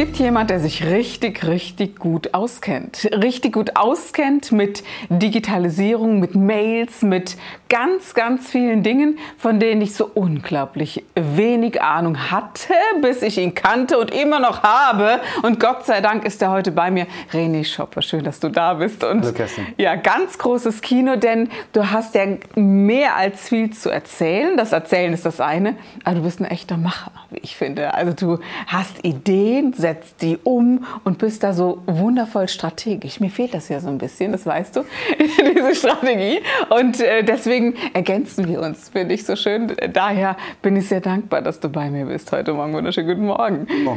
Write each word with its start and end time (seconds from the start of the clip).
Gibt 0.00 0.16
jemand, 0.16 0.48
der 0.48 0.60
sich 0.60 0.86
richtig, 0.86 1.46
richtig 1.46 1.98
gut 1.98 2.32
auskennt. 2.32 3.06
Richtig 3.12 3.52
gut 3.52 3.76
auskennt 3.76 4.50
mit 4.50 4.82
Digitalisierung, 5.10 6.20
mit 6.20 6.34
Mails, 6.34 7.02
mit 7.02 7.36
ganz, 7.68 8.14
ganz 8.14 8.48
vielen 8.48 8.82
Dingen, 8.82 9.18
von 9.36 9.60
denen 9.60 9.82
ich 9.82 9.94
so 9.94 10.10
unglaublich 10.14 11.04
wenig 11.14 11.82
Ahnung 11.82 12.30
hatte, 12.30 12.72
bis 13.02 13.20
ich 13.20 13.36
ihn 13.36 13.54
kannte 13.54 13.98
und 13.98 14.10
immer 14.10 14.40
noch 14.40 14.62
habe. 14.62 15.20
Und 15.42 15.60
Gott 15.60 15.84
sei 15.84 16.00
Dank 16.00 16.24
ist 16.24 16.40
er 16.40 16.50
heute 16.50 16.72
bei 16.72 16.90
mir. 16.90 17.06
René 17.30 17.62
Schopper, 17.62 18.00
schön, 18.00 18.24
dass 18.24 18.40
du 18.40 18.48
da 18.48 18.72
bist. 18.72 19.04
Und 19.04 19.22
Hallo 19.22 19.34
Kerstin. 19.34 19.66
ja, 19.76 19.96
ganz 19.96 20.38
großes 20.38 20.80
Kino, 20.80 21.16
denn 21.16 21.50
du 21.74 21.90
hast 21.90 22.14
ja 22.14 22.24
mehr 22.54 23.16
als 23.16 23.48
viel 23.50 23.70
zu 23.70 23.90
erzählen. 23.90 24.56
Das 24.56 24.72
Erzählen 24.72 25.12
ist 25.12 25.26
das 25.26 25.40
eine, 25.40 25.76
aber 26.04 26.16
du 26.16 26.22
bist 26.22 26.40
ein 26.40 26.46
echter 26.46 26.78
Macher, 26.78 27.12
wie 27.30 27.40
ich 27.40 27.54
finde. 27.54 27.92
Also 27.92 28.14
du 28.14 28.42
hast 28.66 29.04
Ideen, 29.04 29.69
setzt 29.76 30.22
die 30.22 30.38
um 30.42 30.84
und 31.04 31.18
bist 31.18 31.42
da 31.42 31.52
so 31.52 31.82
wundervoll 31.86 32.48
strategisch. 32.48 33.20
Mir 33.20 33.30
fehlt 33.30 33.54
das 33.54 33.68
ja 33.68 33.80
so 33.80 33.88
ein 33.88 33.98
bisschen, 33.98 34.32
das 34.32 34.46
weißt 34.46 34.76
du, 34.76 34.84
diese 35.56 35.74
Strategie. 35.74 36.40
Und 36.70 37.00
äh, 37.00 37.22
deswegen 37.22 37.74
ergänzen 37.94 38.48
wir 38.48 38.60
uns, 38.60 38.88
finde 38.88 39.14
ich 39.14 39.24
so 39.24 39.36
schön. 39.36 39.74
Daher 39.92 40.36
bin 40.62 40.76
ich 40.76 40.88
sehr 40.88 41.00
dankbar, 41.00 41.42
dass 41.42 41.60
du 41.60 41.68
bei 41.68 41.90
mir 41.90 42.06
bist 42.06 42.30
heute 42.32 42.52
Morgen. 42.52 42.72
Wunderschönen 42.72 43.08
guten 43.08 43.26
Morgen. 43.26 43.66
Oh. 43.86 43.96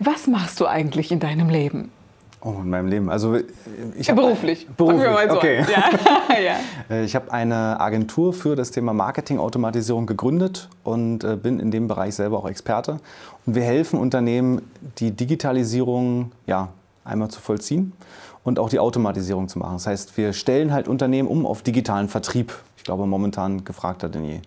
Was 0.00 0.26
machst 0.26 0.60
du 0.60 0.66
eigentlich 0.66 1.12
in 1.12 1.20
deinem 1.20 1.48
Leben? 1.48 1.90
Oh, 2.46 2.56
in 2.62 2.68
meinem 2.68 2.88
Leben. 2.88 3.08
Also 3.08 3.38
ich 3.96 4.10
hab, 4.10 4.16
beruflich. 4.16 4.68
Beruflich. 4.76 5.08
So 5.30 5.36
okay. 5.36 5.64
Ja. 5.66 6.38
ja. 6.38 6.56
Äh, 6.90 7.04
ich 7.04 7.16
habe 7.16 7.32
eine 7.32 7.80
Agentur 7.80 8.34
für 8.34 8.54
das 8.54 8.70
Thema 8.70 8.92
Marketing-Automatisierung 8.92 10.04
gegründet 10.04 10.68
und 10.82 11.24
äh, 11.24 11.36
bin 11.36 11.58
in 11.58 11.70
dem 11.70 11.88
Bereich 11.88 12.14
selber 12.14 12.38
auch 12.38 12.46
Experte. 12.46 13.00
Und 13.46 13.54
wir 13.54 13.62
helfen 13.62 13.98
Unternehmen, 13.98 14.60
die 14.98 15.12
Digitalisierung 15.12 16.32
ja, 16.46 16.68
einmal 17.02 17.30
zu 17.30 17.40
vollziehen 17.40 17.94
und 18.44 18.58
auch 18.58 18.68
die 18.68 18.78
Automatisierung 18.78 19.48
zu 19.48 19.58
machen. 19.58 19.76
Das 19.76 19.86
heißt, 19.86 20.16
wir 20.18 20.34
stellen 20.34 20.70
halt 20.70 20.86
Unternehmen 20.86 21.28
um 21.28 21.46
auf 21.46 21.62
digitalen 21.62 22.10
Vertrieb. 22.10 22.52
Ich 22.76 22.84
glaube, 22.84 23.06
momentan 23.06 23.64
gefragter 23.64 24.10
denn 24.10 24.24
je. 24.24 24.40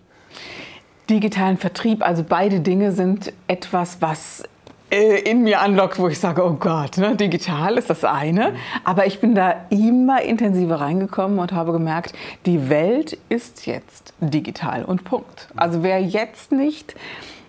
Digitalen 1.10 1.56
Vertrieb, 1.56 2.06
also 2.06 2.22
beide 2.22 2.60
Dinge 2.60 2.92
sind 2.92 3.32
etwas, 3.48 4.00
was 4.00 4.44
in 4.90 5.42
mir 5.42 5.60
anlockt, 5.60 5.98
wo 5.98 6.08
ich 6.08 6.18
sage, 6.18 6.44
oh 6.44 6.54
Gott, 6.54 6.96
ne, 6.96 7.14
digital 7.14 7.76
ist 7.76 7.90
das 7.90 8.04
eine. 8.04 8.54
Aber 8.84 9.06
ich 9.06 9.20
bin 9.20 9.34
da 9.34 9.54
immer 9.70 10.22
intensiver 10.22 10.80
reingekommen 10.80 11.38
und 11.38 11.52
habe 11.52 11.72
gemerkt, 11.72 12.14
die 12.46 12.70
Welt 12.70 13.18
ist 13.28 13.66
jetzt 13.66 14.14
digital 14.20 14.84
und 14.84 15.04
Punkt. 15.04 15.48
Also 15.56 15.82
wer 15.82 16.00
jetzt 16.00 16.52
nicht 16.52 16.94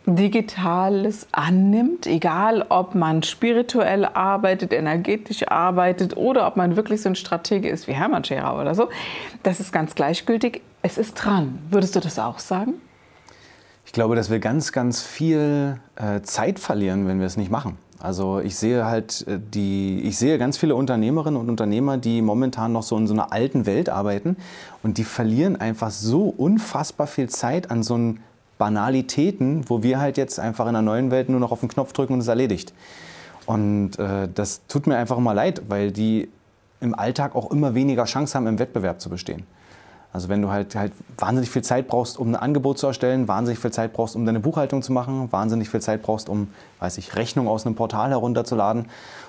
Digitales 0.06 1.28
annimmt, 1.32 2.08
egal 2.08 2.66
ob 2.70 2.96
man 2.96 3.24
spirituell 3.24 4.06
arbeitet, 4.06 4.74
energetisch 4.74 5.48
arbeitet 5.48 6.18
oder 6.18 6.48
ob 6.48 6.58
man 6.58 6.76
wirklich 6.76 7.02
so 7.02 7.10
ein 7.10 7.16
Stratege 7.16 7.70
ist 7.70 7.88
wie 7.88 7.94
Hermann 7.94 8.24
Scherer 8.24 8.60
oder 8.60 8.76
so, 8.76 8.90
das 9.44 9.60
ist 9.60 9.72
ganz 9.72 9.96
gleichgültig. 9.96 10.62
Es 10.82 10.98
ist 10.98 11.14
dran. 11.14 11.60
Würdest 11.70 11.96
du 11.96 12.00
das 12.00 12.18
auch 12.18 12.40
sagen? 12.40 12.74
Ich 13.90 13.94
glaube, 13.94 14.16
dass 14.16 14.30
wir 14.30 14.38
ganz, 14.38 14.72
ganz 14.72 15.02
viel 15.02 15.80
äh, 15.96 16.22
Zeit 16.22 16.60
verlieren, 16.60 17.08
wenn 17.08 17.20
wir 17.20 17.26
es 17.26 17.38
nicht 17.38 17.50
machen. 17.50 17.80
Also 17.98 18.40
ich 18.40 18.56
sehe 18.56 18.86
halt 18.86 19.26
äh, 19.28 19.40
die, 19.40 20.02
ich 20.04 20.16
sehe 20.20 20.38
ganz 20.38 20.60
viele 20.60 20.76
Unternehmerinnen 20.76 21.42
und 21.42 21.50
Unternehmer, 21.50 21.98
die 21.98 22.22
momentan 22.22 22.72
noch 22.72 22.84
so 22.84 22.96
in 22.98 23.08
so 23.08 23.16
einer 23.16 23.34
alten 23.34 23.66
Welt 23.66 23.90
arbeiten 23.90 24.38
und 24.84 25.00
die 25.00 25.04
verlieren 25.04 25.60
einfach 25.60 25.90
so 25.90 26.26
unfassbar 26.26 27.08
viel 27.08 27.30
Zeit 27.30 27.72
an 27.72 27.82
so 27.82 28.14
Banalitäten, 28.60 29.68
wo 29.68 29.82
wir 29.82 30.00
halt 30.00 30.18
jetzt 30.18 30.40
einfach 30.40 30.68
in 30.68 30.74
der 30.74 30.84
neuen 30.84 31.10
Welt 31.10 31.28
nur 31.28 31.40
noch 31.40 31.52
auf 31.52 31.62
den 31.62 31.70
Knopf 31.70 31.92
drücken 31.92 32.14
und 32.14 32.20
es 32.20 32.28
erledigt. 32.28 32.76
Und 33.48 33.98
äh, 33.98 34.30
das 34.32 34.68
tut 34.68 34.86
mir 34.86 34.98
einfach 34.98 35.18
immer 35.18 35.34
leid, 35.34 35.64
weil 35.68 35.92
die 35.92 36.30
im 36.80 36.94
Alltag 36.94 37.34
auch 37.34 37.50
immer 37.50 37.74
weniger 37.74 38.06
Chance 38.06 38.38
haben, 38.38 38.46
im 38.46 38.60
Wettbewerb 38.60 39.02
zu 39.02 39.10
bestehen. 39.10 39.48
Also 40.12 40.28
wenn 40.28 40.42
du 40.42 40.50
halt, 40.50 40.76
halt 40.76 40.92
wahnsinnig 41.18 41.52
viel 41.52 41.62
Zeit 41.62 41.88
brauchst, 41.88 42.18
um 42.18 42.30
ein 42.30 42.36
Angebot 42.36 42.80
zu 42.80 42.88
erstellen, 42.88 43.28
wahnsinnig 43.28 43.60
viel 43.60 43.72
Zeit 43.72 43.94
brauchst, 43.94 44.16
um 44.16 44.26
deine 44.26 44.40
Buchhaltung 44.40 44.82
zu 44.82 44.92
machen, 44.92 45.32
wahnsinnig 45.32 45.70
viel 45.70 45.82
Zeit 45.82 46.02
brauchst, 46.02 46.30
um, 46.30 46.48
weiß 46.80 46.98
ich, 46.98 47.16
Rechnungen 47.16 47.50
aus 47.50 47.66
einem 47.66 47.76
Portal 47.76 48.10
herunterzuladen. 48.10 48.88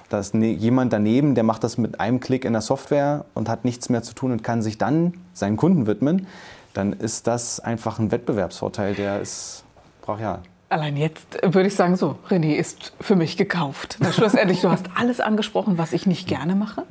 Da 0.09 0.19
ist 0.19 0.35
ne, 0.35 0.51
jemand 0.51 0.93
daneben, 0.93 1.35
der 1.35 1.45
macht 1.45 1.65
das 1.65 1.77
mit 1.77 2.01
einem 2.01 2.19
Klick 2.19 2.47
in 2.47 2.55
der 2.55 2.63
Software 2.63 3.27
und 3.35 3.49
hat 3.51 3.65
nichts 3.67 3.91
mehr 3.91 4.03
zu 4.03 4.15
tun 4.15 4.33
und 4.33 4.43
kann 4.43 4.63
sich 4.63 4.79
dann 4.79 5.15
seinen 5.35 5.59
Kunden 5.59 5.87
widmen, 5.87 6.27
dann 6.73 6.95
ist 6.95 7.27
das 7.27 7.61
einfach 7.61 7.99
ein 7.99 8.11
Wettbewerbsvorteil, 8.11 8.95
der 8.95 9.21
ist 9.21 9.65
brachial. 10.01 10.41
Allein 10.73 10.97
jetzt 10.97 11.37
würde 11.43 11.67
ich 11.67 11.75
sagen, 11.75 11.97
so, 11.97 12.15
René 12.29 12.55
ist 12.55 12.93
für 13.01 13.17
mich 13.17 13.37
gekauft. 13.37 13.97
Na, 13.99 14.13
schlussendlich, 14.13 14.61
du 14.61 14.71
hast 14.71 14.87
alles 14.95 15.19
angesprochen, 15.19 15.79
was 15.79 15.93
ich 15.93 16.07
nicht 16.07 16.29
gerne 16.29 16.55
mache. 16.55 16.85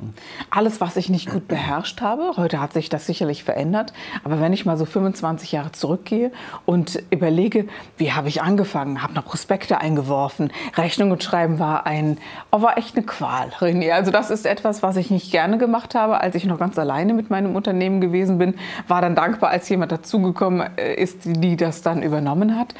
Alles, 0.50 0.82
was 0.82 0.98
ich 0.98 1.08
nicht 1.08 1.30
gut 1.30 1.48
beherrscht 1.48 2.02
habe. 2.02 2.32
Heute 2.36 2.60
hat 2.60 2.74
sich 2.74 2.90
das 2.90 3.06
sicherlich 3.06 3.42
verändert. 3.42 3.94
Aber 4.22 4.38
wenn 4.38 4.52
ich 4.52 4.66
mal 4.66 4.76
so 4.76 4.84
25 4.84 5.52
Jahre 5.52 5.72
zurückgehe 5.72 6.30
und 6.66 7.02
überlege, 7.10 7.68
wie 7.96 8.12
habe 8.12 8.28
ich 8.28 8.42
angefangen, 8.42 9.02
habe 9.02 9.14
noch 9.14 9.24
Prospekte 9.24 9.78
eingeworfen, 9.78 10.52
Rechnungen 10.76 11.18
schreiben 11.18 11.58
war 11.58 11.86
ein, 11.86 12.18
oh, 12.50 12.60
war 12.60 12.76
echt 12.76 12.98
eine 12.98 13.06
Qual, 13.06 13.48
René. 13.60 13.92
Also 13.92 14.10
das 14.10 14.30
ist 14.30 14.44
etwas, 14.44 14.82
was 14.82 14.98
ich 14.98 15.10
nicht 15.10 15.32
gerne 15.32 15.56
gemacht 15.56 15.94
habe, 15.94 16.20
als 16.20 16.34
ich 16.34 16.44
noch 16.44 16.58
ganz 16.58 16.78
alleine 16.78 17.14
mit 17.14 17.30
meinem 17.30 17.56
Unternehmen 17.56 18.02
gewesen 18.02 18.36
bin. 18.36 18.56
War 18.88 19.00
dann 19.00 19.14
dankbar, 19.14 19.48
als 19.48 19.66
jemand 19.70 19.90
dazugekommen 19.90 20.68
äh, 20.76 20.96
ist, 20.96 21.20
die 21.24 21.56
das 21.56 21.80
dann 21.80 22.02
übernommen 22.02 22.58
hat. 22.58 22.74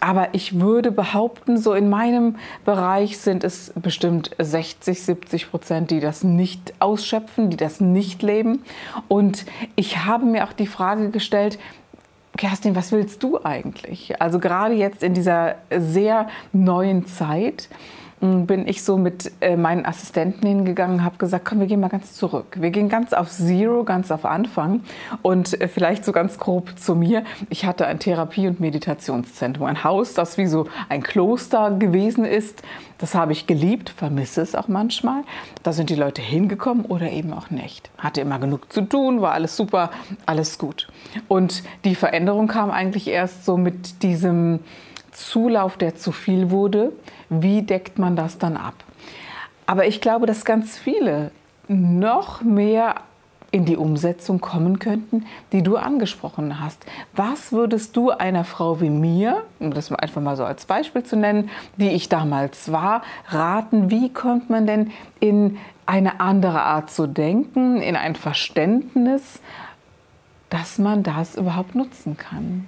Aber 0.00 0.28
ich 0.32 0.41
ich 0.42 0.58
würde 0.58 0.90
behaupten, 0.90 1.56
so 1.56 1.72
in 1.72 1.88
meinem 1.88 2.34
Bereich 2.64 3.18
sind 3.18 3.44
es 3.44 3.72
bestimmt 3.76 4.30
60, 4.38 5.00
70 5.00 5.50
Prozent, 5.50 5.92
die 5.92 6.00
das 6.00 6.24
nicht 6.24 6.74
ausschöpfen, 6.80 7.48
die 7.48 7.56
das 7.56 7.80
nicht 7.80 8.22
leben. 8.22 8.64
Und 9.06 9.44
ich 9.76 10.04
habe 10.04 10.24
mir 10.24 10.44
auch 10.44 10.52
die 10.52 10.66
Frage 10.66 11.10
gestellt, 11.10 11.60
Kerstin, 12.36 12.74
was 12.74 12.90
willst 12.90 13.22
du 13.22 13.44
eigentlich? 13.44 14.20
Also 14.20 14.40
gerade 14.40 14.74
jetzt 14.74 15.04
in 15.04 15.14
dieser 15.14 15.56
sehr 15.70 16.28
neuen 16.52 17.06
Zeit 17.06 17.68
bin 18.22 18.68
ich 18.68 18.84
so 18.84 18.98
mit 18.98 19.32
äh, 19.40 19.56
meinen 19.56 19.84
Assistenten 19.84 20.46
hingegangen, 20.46 21.02
habe 21.02 21.16
gesagt, 21.18 21.44
komm, 21.44 21.58
wir 21.58 21.66
gehen 21.66 21.80
mal 21.80 21.88
ganz 21.88 22.14
zurück. 22.14 22.56
Wir 22.60 22.70
gehen 22.70 22.88
ganz 22.88 23.12
auf 23.12 23.28
Zero, 23.28 23.82
ganz 23.82 24.12
auf 24.12 24.24
Anfang 24.24 24.82
und 25.22 25.60
äh, 25.60 25.66
vielleicht 25.66 26.04
so 26.04 26.12
ganz 26.12 26.38
grob 26.38 26.78
zu 26.78 26.94
mir. 26.94 27.24
Ich 27.50 27.64
hatte 27.64 27.84
ein 27.84 27.98
Therapie- 27.98 28.46
und 28.46 28.60
Meditationszentrum, 28.60 29.66
ein 29.66 29.82
Haus, 29.82 30.14
das 30.14 30.38
wie 30.38 30.46
so 30.46 30.68
ein 30.88 31.02
Kloster 31.02 31.72
gewesen 31.72 32.24
ist. 32.24 32.62
Das 32.98 33.16
habe 33.16 33.32
ich 33.32 33.48
geliebt, 33.48 33.90
vermisse 33.90 34.40
es 34.40 34.54
auch 34.54 34.68
manchmal. 34.68 35.24
Da 35.64 35.72
sind 35.72 35.90
die 35.90 35.96
Leute 35.96 36.22
hingekommen 36.22 36.84
oder 36.84 37.10
eben 37.10 37.32
auch 37.32 37.50
nicht. 37.50 37.90
Hatte 37.98 38.20
immer 38.20 38.38
genug 38.38 38.72
zu 38.72 38.82
tun, 38.82 39.20
war 39.20 39.32
alles 39.32 39.56
super, 39.56 39.90
alles 40.26 40.58
gut. 40.58 40.86
Und 41.26 41.64
die 41.84 41.96
Veränderung 41.96 42.46
kam 42.46 42.70
eigentlich 42.70 43.08
erst 43.08 43.44
so 43.44 43.56
mit 43.56 44.04
diesem 44.04 44.60
Zulauf, 45.12 45.76
der 45.76 45.94
zu 45.94 46.10
viel 46.10 46.50
wurde, 46.50 46.92
wie 47.40 47.62
deckt 47.62 47.98
man 47.98 48.16
das 48.16 48.38
dann 48.38 48.56
ab? 48.56 48.74
Aber 49.66 49.86
ich 49.86 50.00
glaube, 50.00 50.26
dass 50.26 50.44
ganz 50.44 50.76
viele 50.76 51.30
noch 51.68 52.42
mehr 52.42 52.96
in 53.52 53.66
die 53.66 53.76
Umsetzung 53.76 54.40
kommen 54.40 54.78
könnten, 54.78 55.26
die 55.52 55.62
du 55.62 55.76
angesprochen 55.76 56.58
hast. 56.58 56.84
Was 57.14 57.52
würdest 57.52 57.96
du 57.96 58.10
einer 58.10 58.44
Frau 58.44 58.80
wie 58.80 58.90
mir, 58.90 59.44
um 59.60 59.72
das 59.72 59.92
einfach 59.92 60.22
mal 60.22 60.36
so 60.36 60.44
als 60.44 60.64
Beispiel 60.64 61.04
zu 61.04 61.16
nennen, 61.16 61.50
die 61.76 61.90
ich 61.90 62.08
damals 62.08 62.72
war, 62.72 63.02
raten? 63.28 63.90
Wie 63.90 64.10
kommt 64.12 64.48
man 64.48 64.66
denn 64.66 64.90
in 65.20 65.58
eine 65.84 66.20
andere 66.20 66.62
Art 66.62 66.90
zu 66.90 67.06
denken, 67.06 67.76
in 67.76 67.94
ein 67.94 68.16
Verständnis, 68.16 69.40
dass 70.48 70.78
man 70.78 71.02
das 71.02 71.36
überhaupt 71.36 71.74
nutzen 71.74 72.16
kann? 72.16 72.66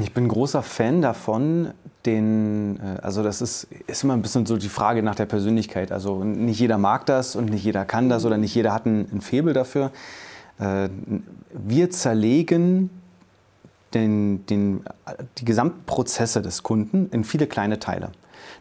Ich 0.00 0.14
bin 0.14 0.28
großer 0.28 0.62
Fan 0.62 1.02
davon, 1.02 1.72
den, 2.06 2.78
äh, 2.80 3.00
also 3.02 3.22
das 3.22 3.42
ist, 3.42 3.66
ist 3.86 4.04
immer 4.04 4.14
ein 4.14 4.22
bisschen 4.22 4.46
so 4.46 4.56
die 4.56 4.68
Frage 4.68 5.02
nach 5.02 5.14
der 5.14 5.26
Persönlichkeit. 5.26 5.92
Also 5.92 6.24
nicht 6.24 6.60
jeder 6.60 6.78
mag 6.78 7.06
das 7.06 7.36
und 7.36 7.50
nicht 7.50 7.64
jeder 7.64 7.84
kann 7.84 8.08
das 8.08 8.24
oder 8.24 8.38
nicht 8.38 8.54
jeder 8.54 8.72
hat 8.72 8.86
ein, 8.86 9.08
ein 9.12 9.20
Faible 9.20 9.52
dafür. 9.52 9.90
Äh, 10.58 10.88
wir 11.52 11.90
zerlegen 11.90 12.90
den, 13.94 14.46
den, 14.46 14.84
die 15.38 15.44
Gesamtprozesse 15.44 16.42
des 16.42 16.62
Kunden 16.62 17.08
in 17.10 17.24
viele 17.24 17.46
kleine 17.46 17.78
Teile. 17.78 18.10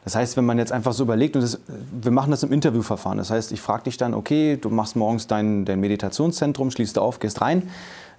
Das 0.04 0.16
heißt, 0.16 0.38
wenn 0.38 0.46
man 0.46 0.58
jetzt 0.58 0.72
einfach 0.72 0.94
so 0.94 1.04
überlegt, 1.04 1.36
und 1.36 1.42
das, 1.42 1.60
wir 1.68 2.12
machen 2.12 2.32
das 2.32 2.44
im 2.44 2.52
Interviewverfahren, 2.52 3.18
das 3.18 3.32
heißt, 3.32 3.52
ich 3.52 3.62
frage 3.62 3.84
dich 3.84 3.98
dann, 3.98 4.14
okay, 4.14 4.58
du 4.58 4.70
machst 4.70 4.96
morgens 4.96 5.28
dein, 5.28 5.66
dein 5.66 5.80
Meditationszentrum, 5.80 6.72
schließt 6.72 6.98
auf, 6.98 7.20
gehst 7.20 7.42
rein, 7.42 7.70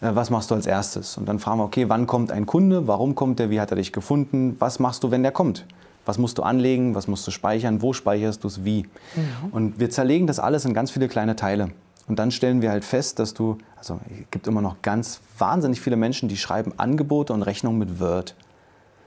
was 0.00 0.30
machst 0.30 0.50
du 0.50 0.54
als 0.54 0.66
erstes? 0.66 1.16
Und 1.16 1.28
dann 1.28 1.38
fragen 1.38 1.58
wir, 1.58 1.64
okay, 1.64 1.88
wann 1.88 2.06
kommt 2.06 2.32
ein 2.32 2.46
Kunde, 2.46 2.86
warum 2.86 3.14
kommt 3.14 3.38
der, 3.38 3.50
wie 3.50 3.60
hat 3.60 3.70
er 3.70 3.76
dich 3.76 3.92
gefunden, 3.92 4.56
was 4.58 4.78
machst 4.78 5.04
du, 5.04 5.10
wenn 5.10 5.22
der 5.22 5.32
kommt? 5.32 5.66
Was 6.06 6.16
musst 6.18 6.38
du 6.38 6.42
anlegen, 6.42 6.94
was 6.94 7.06
musst 7.06 7.26
du 7.26 7.30
speichern, 7.30 7.82
wo 7.82 7.92
speicherst 7.92 8.42
du 8.42 8.48
es, 8.48 8.64
wie? 8.64 8.84
Mhm. 9.14 9.52
Und 9.52 9.80
wir 9.80 9.90
zerlegen 9.90 10.26
das 10.26 10.38
alles 10.38 10.64
in 10.64 10.72
ganz 10.72 10.90
viele 10.90 11.08
kleine 11.08 11.36
Teile. 11.36 11.70
Und 12.08 12.18
dann 12.18 12.30
stellen 12.30 12.62
wir 12.62 12.70
halt 12.70 12.84
fest, 12.84 13.18
dass 13.18 13.34
du, 13.34 13.58
also 13.76 14.00
es 14.10 14.30
gibt 14.30 14.46
immer 14.46 14.62
noch 14.62 14.82
ganz 14.82 15.20
wahnsinnig 15.38 15.80
viele 15.80 15.96
Menschen, 15.96 16.28
die 16.28 16.36
schreiben 16.36 16.72
Angebote 16.76 17.32
und 17.32 17.42
Rechnungen 17.42 17.78
mit 17.78 18.00
Word. 18.00 18.34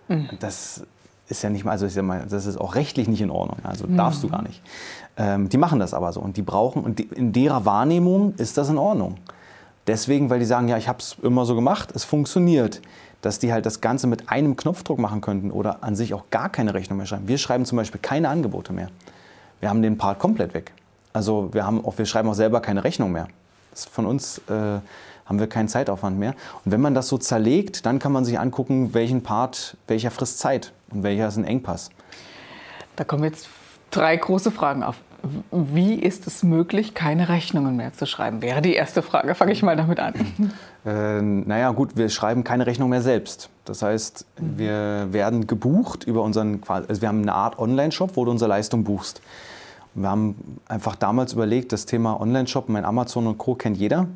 Mhm. 0.07 0.29
Das 0.39 0.85
ist 1.27 1.41
ja 1.41 1.49
nicht 1.49 1.65
mal, 1.65 1.71
also 1.71 1.85
ist 1.85 1.95
ja 1.95 2.03
mal, 2.03 2.25
das 2.29 2.45
ist 2.45 2.57
auch 2.57 2.75
rechtlich 2.75 3.07
nicht 3.07 3.21
in 3.21 3.31
Ordnung. 3.31 3.57
Also 3.63 3.87
mhm. 3.87 3.97
darfst 3.97 4.23
du 4.23 4.29
gar 4.29 4.43
nicht. 4.43 4.61
Ähm, 5.17 5.49
die 5.49 5.57
machen 5.57 5.79
das 5.79 5.93
aber 5.93 6.13
so 6.13 6.21
und 6.21 6.37
die 6.37 6.41
brauchen, 6.43 6.83
und 6.83 6.99
die, 6.99 7.03
in 7.03 7.33
derer 7.33 7.65
Wahrnehmung 7.65 8.35
ist 8.37 8.57
das 8.57 8.69
in 8.69 8.77
Ordnung. 8.77 9.17
Deswegen, 9.87 10.29
weil 10.29 10.39
die 10.39 10.45
sagen, 10.45 10.67
ja, 10.67 10.77
ich 10.77 10.87
habe 10.87 10.99
es 10.99 11.17
immer 11.21 11.45
so 11.45 11.55
gemacht, 11.55 11.91
es 11.93 12.03
funktioniert. 12.03 12.81
Dass 13.21 13.39
die 13.39 13.53
halt 13.53 13.65
das 13.65 13.79
Ganze 13.79 14.07
mit 14.07 14.29
einem 14.29 14.57
Knopfdruck 14.57 14.99
machen 14.99 15.21
könnten 15.21 15.49
oder 15.49 15.81
an 15.81 15.95
sich 15.95 16.13
auch 16.13 16.25
gar 16.29 16.49
keine 16.49 16.73
Rechnung 16.73 16.97
mehr 16.97 17.05
schreiben. 17.05 17.27
Wir 17.27 17.37
schreiben 17.37 17.63
zum 17.63 17.77
Beispiel 17.77 18.01
keine 18.01 18.27
Angebote 18.27 18.73
mehr. 18.73 18.89
Wir 19.61 19.69
haben 19.69 19.81
den 19.81 19.97
Part 19.97 20.19
komplett 20.19 20.53
weg. 20.53 20.73
Also 21.13 21.53
wir, 21.53 21.65
haben 21.65 21.85
auch, 21.85 21.97
wir 21.97 22.05
schreiben 22.05 22.27
auch 22.27 22.33
selber 22.33 22.59
keine 22.59 22.83
Rechnung 22.83 23.13
mehr. 23.13 23.29
von 23.73 24.05
uns 24.05 24.39
äh, 24.49 24.79
haben 25.25 25.39
wir 25.39 25.47
keinen 25.47 25.69
Zeitaufwand 25.69 26.19
mehr. 26.19 26.35
Und 26.65 26.71
wenn 26.71 26.81
man 26.81 26.93
das 26.93 27.07
so 27.07 27.17
zerlegt, 27.17 27.85
dann 27.85 27.99
kann 27.99 28.11
man 28.11 28.25
sich 28.25 28.39
angucken, 28.39 28.93
welchen 28.93 29.23
Part, 29.23 29.77
welcher 29.87 30.11
frisst 30.11 30.39
Zeit 30.39 30.73
und 30.89 31.03
welcher 31.03 31.27
ist 31.27 31.37
ein 31.37 31.45
Engpass. 31.45 31.91
Da 32.95 33.03
kommen 33.03 33.23
jetzt 33.23 33.47
drei 33.89 34.17
große 34.17 34.51
Fragen 34.51 34.83
auf. 34.83 34.97
Wie 35.51 35.95
ist 35.95 36.27
es 36.27 36.43
möglich, 36.43 36.93
keine 36.93 37.29
Rechnungen 37.29 37.77
mehr 37.77 37.93
zu 37.93 38.05
schreiben? 38.05 38.41
Wäre 38.41 38.61
die 38.61 38.73
erste 38.73 39.01
Frage. 39.01 39.35
Fange 39.35 39.53
ich 39.53 39.63
mal 39.63 39.75
damit 39.75 39.99
an. 39.99 40.13
Äh, 40.85 41.21
naja, 41.21 41.71
gut, 41.71 41.95
wir 41.95 42.09
schreiben 42.09 42.43
keine 42.43 42.65
Rechnung 42.65 42.89
mehr 42.89 43.01
selbst. 43.01 43.49
Das 43.63 43.81
heißt, 43.81 44.25
wir 44.35 45.13
werden 45.13 45.47
gebucht 45.47 46.03
über 46.03 46.23
unseren, 46.23 46.59
also 46.67 47.01
wir 47.01 47.07
haben 47.07 47.21
eine 47.21 47.33
Art 47.33 47.57
Online-Shop, 47.57 48.17
wo 48.17 48.25
du 48.25 48.31
unsere 48.31 48.49
Leistung 48.49 48.83
buchst. 48.83 49.21
Wir 49.93 50.09
haben 50.09 50.59
einfach 50.67 50.97
damals 50.97 51.31
überlegt, 51.31 51.71
das 51.71 51.85
Thema 51.85 52.19
Online-Shop, 52.19 52.67
mein 52.67 52.83
Amazon 52.83 53.27
und 53.27 53.37
Co. 53.37 53.55
kennt 53.55 53.77
jeder, 53.77 54.07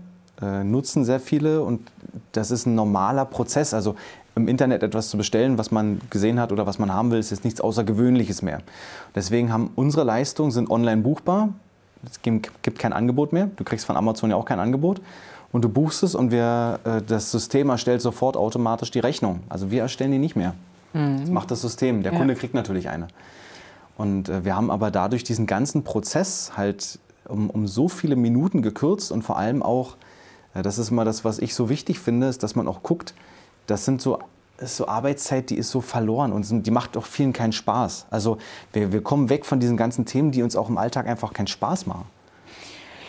äh, 0.42 0.65
nutzen 0.65 1.06
sehr 1.06 1.21
viele 1.21 1.63
und 1.63 1.89
das 2.33 2.51
ist 2.51 2.65
ein 2.65 2.75
normaler 2.75 3.24
Prozess. 3.24 3.74
Also 3.74 3.95
im 4.38 4.48
Internet 4.48 4.84
etwas 4.84 5.10
zu 5.10 5.18
bestellen, 5.18 5.57
was 5.57 5.72
man 5.72 6.00
gesehen 6.10 6.39
hat 6.39 6.51
oder 6.51 6.66
was 6.66 6.80
man 6.80 6.94
haben 6.94 7.12
will, 7.12 7.19
ist 7.19 7.31
jetzt 7.31 7.44
nichts 7.44 7.60
Außergewöhnliches 7.60 8.42
mehr. 8.42 8.62
Deswegen 9.16 9.51
haben 9.51 9.72
unsere 9.75 10.04
Leistungen 10.06 10.51
sind 10.51 10.69
online 10.69 11.01
buchbar. 11.01 11.50
Es 12.10 12.22
gibt 12.22 12.80
kein 12.80 12.94
Angebot 12.94 13.34
mehr. 13.34 13.50
Du 13.56 13.63
kriegst 13.63 13.86
von 13.86 13.98
Amazon 13.98 14.30
ja 14.30 14.36
auch 14.36 14.45
kein 14.45 14.60
Angebot. 14.60 15.01
Und 15.51 15.63
du 15.63 15.69
buchst 15.69 16.04
es 16.04 16.13
und 16.16 16.31
wir, 16.31 16.80
äh, 16.84 17.01
das 17.01 17.31
System 17.31 17.69
erstellt 17.69 18.01
sofort 18.01 18.38
automatisch 18.38 18.92
die 18.92 19.00
Rechnung. 19.00 19.39
Also 19.50 19.72
wir 19.72 19.81
erstellen 19.81 20.12
die 20.12 20.19
nicht 20.19 20.36
mehr. 20.36 20.54
Mhm. 20.94 21.22
Das 21.22 21.30
macht 21.30 21.51
das 21.51 21.62
System. 21.62 22.04
Der 22.04 22.12
ja. 22.12 22.18
Kunde 22.18 22.36
kriegt 22.36 22.54
natürlich 22.54 22.89
eine. 22.89 23.07
Und 23.98 24.30
äh, 24.30 24.45
wir 24.45 24.56
haben 24.56 24.69
aber 24.69 24.92
dadurch 24.92 25.24
diesen 25.24 25.48
ganzen 25.48 25.84
Prozess 25.84 26.51
halt 26.56 27.00
um, 27.28 27.50
um 27.50 27.68
so 27.68 27.88
viele 27.88 28.16
Minuten 28.16 28.62
gekürzt 28.62 29.12
und 29.12 29.24
vor 29.24 29.38
allem 29.38 29.63
auch, 29.63 29.95
äh, 30.54 30.62
das 30.62 30.78
ist 30.78 30.92
immer 30.92 31.06
das, 31.06 31.25
was 31.25 31.39
ich 31.39 31.56
so 31.56 31.69
wichtig 31.69 32.00
finde, 32.00 32.28
ist, 32.28 32.44
dass 32.44 32.56
man 32.56 32.68
auch 32.68 32.84
guckt, 32.84 33.13
das 33.67 33.85
sind 33.85 34.01
so 34.01 34.19
ist 34.59 34.77
so 34.77 34.87
Arbeitszeit, 34.87 35.49
die 35.49 35.55
ist 35.55 35.69
so 35.69 35.81
verloren 35.81 36.33
und 36.33 36.65
die 36.65 36.71
macht 36.71 36.97
auch 36.97 37.05
vielen 37.05 37.33
keinen 37.33 37.51
Spaß. 37.51 38.07
Also 38.09 38.37
wir, 38.73 38.91
wir 38.91 39.01
kommen 39.01 39.29
weg 39.29 39.45
von 39.45 39.59
diesen 39.59 39.77
ganzen 39.77 40.05
Themen, 40.05 40.31
die 40.31 40.41
uns 40.41 40.55
auch 40.55 40.69
im 40.69 40.77
Alltag 40.77 41.07
einfach 41.07 41.33
keinen 41.33 41.47
Spaß 41.47 41.85
machen. 41.85 42.05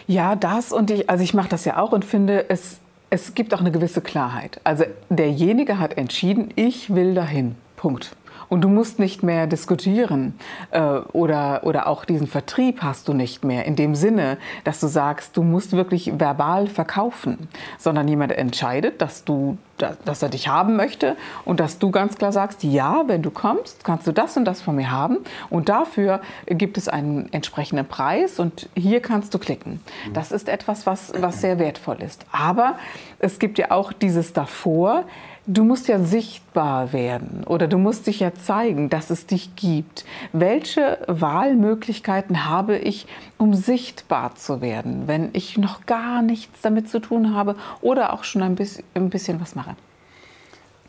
Ja, 0.06 0.36
das 0.36 0.72
und 0.72 0.90
ich, 0.90 1.08
also 1.08 1.24
ich 1.24 1.34
mache 1.34 1.48
das 1.48 1.64
ja 1.64 1.78
auch 1.78 1.92
und 1.92 2.04
finde, 2.04 2.48
es, 2.48 2.78
es 3.10 3.34
gibt 3.34 3.54
auch 3.54 3.60
eine 3.60 3.70
gewisse 3.70 4.00
Klarheit. 4.00 4.60
Also 4.64 4.84
derjenige 5.08 5.78
hat 5.78 5.96
entschieden, 5.96 6.52
ich 6.56 6.94
will 6.94 7.14
dahin. 7.14 7.56
Punkt. 7.76 8.14
Und 8.48 8.62
du 8.62 8.68
musst 8.68 8.98
nicht 8.98 9.22
mehr 9.22 9.46
diskutieren 9.46 10.38
äh, 10.70 10.80
oder, 10.80 11.60
oder 11.64 11.86
auch 11.86 12.04
diesen 12.04 12.26
Vertrieb 12.26 12.82
hast 12.82 13.08
du 13.08 13.14
nicht 13.14 13.44
mehr 13.44 13.64
in 13.66 13.76
dem 13.76 13.94
Sinne, 13.94 14.38
dass 14.64 14.80
du 14.80 14.86
sagst, 14.86 15.36
du 15.36 15.42
musst 15.42 15.72
wirklich 15.72 16.18
verbal 16.18 16.66
verkaufen, 16.66 17.48
sondern 17.78 18.08
jemand 18.08 18.32
entscheidet, 18.32 19.00
dass 19.00 19.24
du 19.24 19.58
dass 20.04 20.22
er 20.22 20.28
dich 20.28 20.48
haben 20.48 20.76
möchte 20.76 21.16
und 21.44 21.60
dass 21.60 21.78
du 21.78 21.90
ganz 21.90 22.16
klar 22.16 22.32
sagst, 22.32 22.64
ja, 22.64 23.04
wenn 23.06 23.22
du 23.22 23.30
kommst, 23.30 23.84
kannst 23.84 24.06
du 24.06 24.12
das 24.12 24.36
und 24.36 24.44
das 24.44 24.60
von 24.60 24.74
mir 24.74 24.90
haben 24.90 25.18
und 25.50 25.68
dafür 25.68 26.20
gibt 26.46 26.78
es 26.78 26.88
einen 26.88 27.32
entsprechenden 27.32 27.86
Preis 27.86 28.40
und 28.40 28.68
hier 28.74 29.00
kannst 29.00 29.32
du 29.34 29.38
klicken. 29.38 29.80
Das 30.12 30.32
ist 30.32 30.48
etwas, 30.48 30.86
was, 30.86 31.12
was 31.20 31.40
sehr 31.40 31.58
wertvoll 31.58 32.02
ist. 32.02 32.26
Aber 32.32 32.76
es 33.18 33.38
gibt 33.38 33.58
ja 33.58 33.70
auch 33.70 33.92
dieses 33.92 34.32
davor, 34.32 35.04
Du 35.50 35.64
musst 35.64 35.88
ja 35.88 35.98
sichtbar 35.98 36.92
werden 36.92 37.42
oder 37.46 37.68
du 37.68 37.78
musst 37.78 38.06
dich 38.06 38.20
ja 38.20 38.34
zeigen, 38.34 38.90
dass 38.90 39.08
es 39.08 39.24
dich 39.24 39.56
gibt. 39.56 40.04
Welche 40.34 40.98
Wahlmöglichkeiten 41.06 42.44
habe 42.44 42.76
ich, 42.76 43.06
um 43.38 43.54
sichtbar 43.54 44.34
zu 44.34 44.60
werden, 44.60 45.04
wenn 45.06 45.30
ich 45.32 45.56
noch 45.56 45.86
gar 45.86 46.20
nichts 46.20 46.60
damit 46.60 46.90
zu 46.90 47.00
tun 47.00 47.34
habe 47.34 47.56
oder 47.80 48.12
auch 48.12 48.24
schon 48.24 48.42
ein 48.42 48.56
bisschen, 48.56 49.40
was 49.40 49.54
mache? 49.54 49.74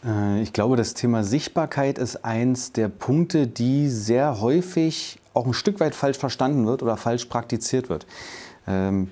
Äh, 0.03 0.41
ich 0.41 0.51
glaube, 0.51 0.75
das 0.75 0.93
Thema 0.93 1.23
Sichtbarkeit 1.23 1.97
ist 1.97 2.25
eins 2.25 2.73
der 2.73 2.89
Punkte, 2.89 3.47
die 3.47 3.87
sehr 3.87 4.41
häufig 4.41 5.21
auch 5.33 5.45
ein 5.45 5.53
Stück 5.53 5.79
weit 5.79 5.95
falsch 5.95 6.17
verstanden 6.17 6.65
wird 6.65 6.83
oder 6.83 6.97
falsch 6.97 7.23
praktiziert 7.27 7.87
wird. 7.87 8.05
Ähm, 8.67 9.09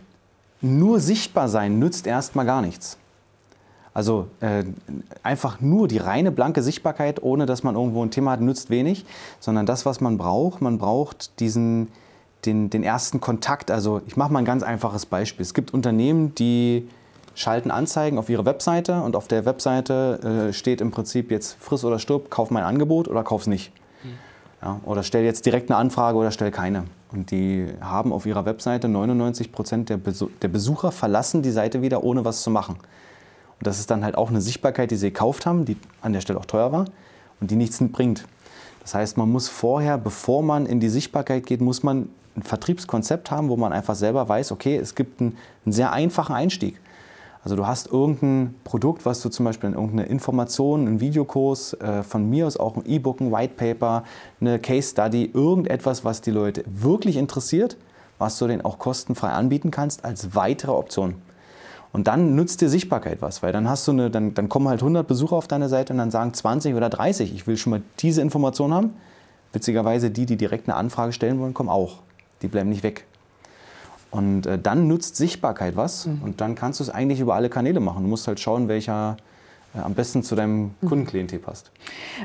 nur 0.60 1.00
sichtbar 1.00 1.48
sein 1.48 1.80
nützt 1.80 2.06
erstmal 2.06 2.46
gar 2.46 2.62
nichts. 2.62 2.98
Also 3.98 4.28
äh, 4.42 4.64
einfach 5.24 5.60
nur 5.60 5.88
die 5.88 5.98
reine 5.98 6.32
blanke 6.32 6.62
Sichtbarkeit, 6.62 7.24
ohne 7.24 7.48
dass 7.48 7.64
man 7.64 7.74
irgendwo 7.74 8.04
ein 8.04 8.12
Thema 8.12 8.30
hat, 8.30 8.42
nützt 8.42 8.70
wenig, 8.70 9.08
sondern 9.40 9.66
das, 9.66 9.88
was 9.88 10.02
man 10.02 10.20
braucht, 10.20 10.62
man 10.62 10.78
braucht 10.78 11.40
diesen, 11.40 11.88
den, 12.46 12.70
den 12.70 12.84
ersten 12.84 13.22
Kontakt. 13.22 13.72
Also 13.72 14.02
ich 14.06 14.16
mache 14.16 14.32
mal 14.32 14.38
ein 14.38 14.46
ganz 14.46 14.62
einfaches 14.62 15.08
Beispiel. 15.08 15.42
Es 15.42 15.56
gibt 15.56 15.74
Unternehmen, 15.74 16.36
die 16.36 16.88
schalten 17.34 17.72
Anzeigen 17.72 18.20
auf 18.20 18.30
ihre 18.30 18.46
Webseite 18.46 19.02
und 19.02 19.16
auf 19.16 19.28
der 19.28 19.46
Webseite 19.46 20.50
äh, 20.50 20.54
steht 20.54 20.80
im 20.80 20.92
Prinzip 20.92 21.32
jetzt 21.32 21.58
friss 21.60 21.84
oder 21.84 21.98
stirb, 21.98 22.30
kauf 22.30 22.52
mein 22.52 22.66
Angebot 22.66 23.08
oder 23.08 23.24
kauf 23.24 23.42
es 23.42 23.48
nicht. 23.48 23.72
Mhm. 24.04 24.10
Ja, 24.62 24.80
oder 24.86 25.02
stell 25.02 25.24
jetzt 25.24 25.48
direkt 25.48 25.72
eine 25.72 25.78
Anfrage 25.78 26.20
oder 26.20 26.30
stell 26.30 26.52
keine. 26.52 26.84
Und 27.12 27.32
die 27.32 27.66
haben 27.82 28.14
auf 28.14 28.28
ihrer 28.28 28.46
Webseite 28.46 28.90
99 28.90 29.52
Prozent 29.52 29.90
der 29.90 29.98
Besucher 29.98 30.92
verlassen 30.92 31.42
die 31.42 31.50
Seite 31.50 31.82
wieder, 31.82 32.04
ohne 32.04 32.26
was 32.26 32.44
zu 32.44 32.52
machen. 32.52 32.78
Und 33.60 33.68
das 33.68 33.80
ist 33.80 33.90
dann 33.90 34.04
halt 34.04 34.18
auch 34.18 34.30
eine 34.30 34.42
Sichtbarkeit, 34.42 34.92
die 34.92 34.96
sie 34.96 35.08
gekauft 35.08 35.46
haben, 35.46 35.66
die 35.66 35.78
an 36.02 36.14
der 36.14 36.22
Stelle 36.22 36.40
auch 36.40 36.46
teuer 36.46 36.72
war 36.72 36.86
und 37.40 37.52
die 37.52 37.56
nichts 37.56 37.80
bringt. 37.92 38.26
Das 38.82 38.94
heißt, 38.96 39.18
man 39.18 39.30
muss 39.30 39.50
vorher, 39.50 39.98
bevor 39.98 40.44
man 40.44 40.66
in 40.66 40.80
die 40.80 40.90
Sichtbarkeit 40.90 41.46
geht, 41.46 41.62
muss 41.62 41.84
man 41.84 42.10
ein 42.36 42.44
Vertriebskonzept 42.44 43.32
haben, 43.32 43.50
wo 43.50 43.58
man 43.58 43.74
einfach 43.74 43.96
selber 43.96 44.30
weiß, 44.30 44.52
okay, 44.52 44.78
es 44.78 44.96
gibt 44.96 45.20
einen, 45.20 45.38
einen 45.66 45.74
sehr 45.74 45.92
einfachen 45.92 46.36
Einstieg. 46.36 46.80
Also 47.44 47.56
du 47.56 47.66
hast 47.66 47.88
irgendein 47.88 48.56
Produkt, 48.64 49.06
was 49.06 49.22
du 49.22 49.30
zum 49.30 49.46
Beispiel 49.46 49.70
in 49.70 49.76
irgendeine 49.76 50.06
Information, 50.06 50.88
einen 50.88 51.00
Videokurs, 51.00 51.74
äh, 51.74 52.04
von 52.04 52.30
mir 52.30 52.46
aus 52.46 52.58
auch 52.58 52.76
ein 52.76 52.86
E-Book, 52.86 53.22
ein 53.22 53.32
White 53.32 53.54
Paper, 53.56 54.04
eine 54.42 54.60
Case 54.60 54.90
Study, 54.90 55.32
irgendetwas, 55.34 56.04
was 56.04 56.22
die 56.22 56.32
Leute 56.32 56.64
wirklich 56.68 57.16
interessiert, 57.16 57.78
was 58.18 58.38
du 58.38 58.48
denen 58.48 58.62
auch 58.62 58.80
kostenfrei 58.80 59.30
anbieten 59.30 59.72
kannst 59.72 60.04
als 60.04 60.36
weitere 60.36 60.72
Option. 60.72 61.16
Und 61.98 62.06
dann 62.06 62.36
nützt 62.36 62.62
dir 62.62 62.70
Sichtbarkeit 62.70 63.24
was, 63.24 63.42
weil 63.42 63.52
dann 63.52 63.68
hast 63.68 63.88
du 63.88 63.92
eine, 63.92 64.12
dann, 64.12 64.36
dann 64.36 64.50
kommen 64.50 64.68
halt 64.68 64.82
100 64.82 65.08
Besucher 65.08 65.36
auf 65.36 65.48
deine 65.48 65.68
Seite 65.68 65.94
und 65.94 65.98
dann 65.98 66.12
sagen 66.12 66.32
20 66.32 66.76
oder 66.76 66.92
30, 66.92 67.34
ich 67.34 67.48
will 67.48 67.58
schon 67.58 67.72
mal 67.72 67.82
diese 67.98 68.22
Information 68.22 68.72
haben. 68.72 68.94
Witzigerweise 69.52 70.12
die, 70.12 70.28
die 70.28 70.38
direkt 70.38 70.70
eine 70.70 70.78
Anfrage 70.78 71.12
stellen 71.12 71.40
wollen, 71.40 71.56
kommen 71.56 71.70
auch. 71.70 72.04
Die 72.44 72.50
bleiben 72.50 72.70
nicht 72.70 72.84
weg. 72.84 73.08
Und 74.12 74.46
äh, 74.46 74.60
dann 74.60 74.88
nutzt 74.88 75.16
Sichtbarkeit 75.16 75.76
was 75.76 76.06
mhm. 76.06 76.22
und 76.24 76.40
dann 76.40 76.54
kannst 76.54 76.80
du 76.80 76.84
es 76.84 76.92
eigentlich 76.92 77.20
über 77.20 77.34
alle 77.34 77.50
Kanäle 77.50 77.80
machen. 77.80 78.04
Du 78.04 78.10
musst 78.10 78.28
halt 78.28 78.40
schauen, 78.40 78.68
welcher, 78.68 79.18
am 79.74 79.94
besten 79.94 80.24
zu 80.24 80.36
deinem. 80.36 80.72
Kundenklientel 80.82 81.40
passt. 81.40 81.72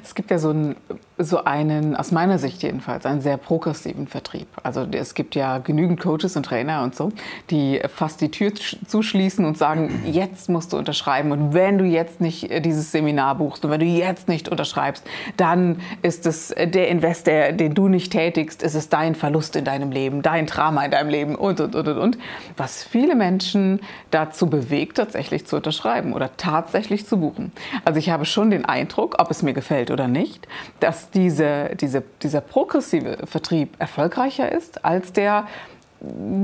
Es 0.02 0.14
gibt 0.14 0.30
ja 0.30 0.38
so 0.38 0.50
einen, 0.50 0.76
so 1.18 1.44
einen, 1.44 1.96
aus 1.96 2.12
meiner 2.12 2.38
Sicht 2.38 2.62
jedenfalls, 2.62 3.06
einen 3.06 3.20
sehr 3.20 3.36
progressiven 3.36 4.06
Vertrieb. 4.06 4.48
Also 4.62 4.86
es 4.92 5.14
gibt 5.14 5.34
ja 5.34 5.58
genügend 5.58 6.00
Coaches 6.00 6.36
und 6.36 6.44
Trainer 6.44 6.82
und 6.82 6.94
so, 6.94 7.12
die 7.50 7.80
fast 7.94 8.20
die 8.20 8.30
Tür 8.30 8.52
zuschließen 8.54 9.44
und 9.44 9.58
sagen, 9.58 10.02
jetzt 10.06 10.48
musst 10.48 10.72
du 10.72 10.78
unterschreiben 10.78 11.32
und 11.32 11.54
wenn 11.54 11.78
du 11.78 11.84
jetzt 11.84 12.20
nicht 12.20 12.50
äh, 12.50 12.60
dieses 12.60 12.92
Seminar 12.92 13.36
buchst 13.36 13.64
und 13.64 13.70
wenn 13.70 13.80
du 13.80 13.86
jetzt 13.86 14.28
nicht 14.28 14.48
unterschreibst, 14.48 15.04
dann 15.36 15.80
ist 16.02 16.26
es 16.26 16.48
der 16.48 16.88
Invest, 16.88 17.26
den 17.26 17.74
du 17.74 17.88
nicht 17.88 18.12
tätigst, 18.12 18.62
ist 18.62 18.74
es 18.74 18.88
dein 18.88 19.14
Verlust 19.14 19.56
in 19.56 19.64
deinem 19.64 19.90
Leben, 19.90 20.22
dein 20.22 20.46
Drama 20.46 20.84
in 20.84 20.90
deinem 20.90 21.10
Leben 21.10 21.34
und, 21.34 21.60
und, 21.60 21.74
und, 21.74 21.88
und. 21.88 22.18
Was 22.56 22.82
viele 22.82 23.14
Menschen 23.14 23.80
dazu 24.10 24.48
bewegt, 24.48 24.96
tatsächlich 24.96 25.46
zu 25.46 25.56
unterschreiben 25.56 26.12
oder 26.12 26.36
tatsächlich 26.36 27.06
zu 27.06 27.18
buchen 27.18 27.31
Kuchen. 27.32 27.52
Also 27.84 27.98
ich 27.98 28.10
habe 28.10 28.24
schon 28.24 28.50
den 28.50 28.64
Eindruck, 28.64 29.16
ob 29.18 29.30
es 29.30 29.42
mir 29.42 29.52
gefällt 29.52 29.90
oder 29.90 30.08
nicht, 30.08 30.46
dass 30.80 31.10
diese, 31.10 31.70
diese, 31.80 32.02
dieser 32.22 32.40
progressive 32.40 33.18
Vertrieb 33.26 33.74
erfolgreicher 33.78 34.50
ist 34.50 34.84
als 34.84 35.12
der 35.12 35.46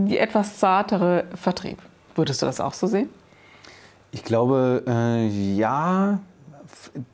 etwas 0.08 0.58
zartere 0.58 1.24
Vertrieb. 1.34 1.78
Würdest 2.14 2.42
du 2.42 2.46
das 2.46 2.60
auch 2.60 2.74
so 2.74 2.86
sehen? 2.86 3.08
Ich 4.12 4.24
glaube, 4.24 4.84
äh, 4.86 5.26
ja. 5.28 6.20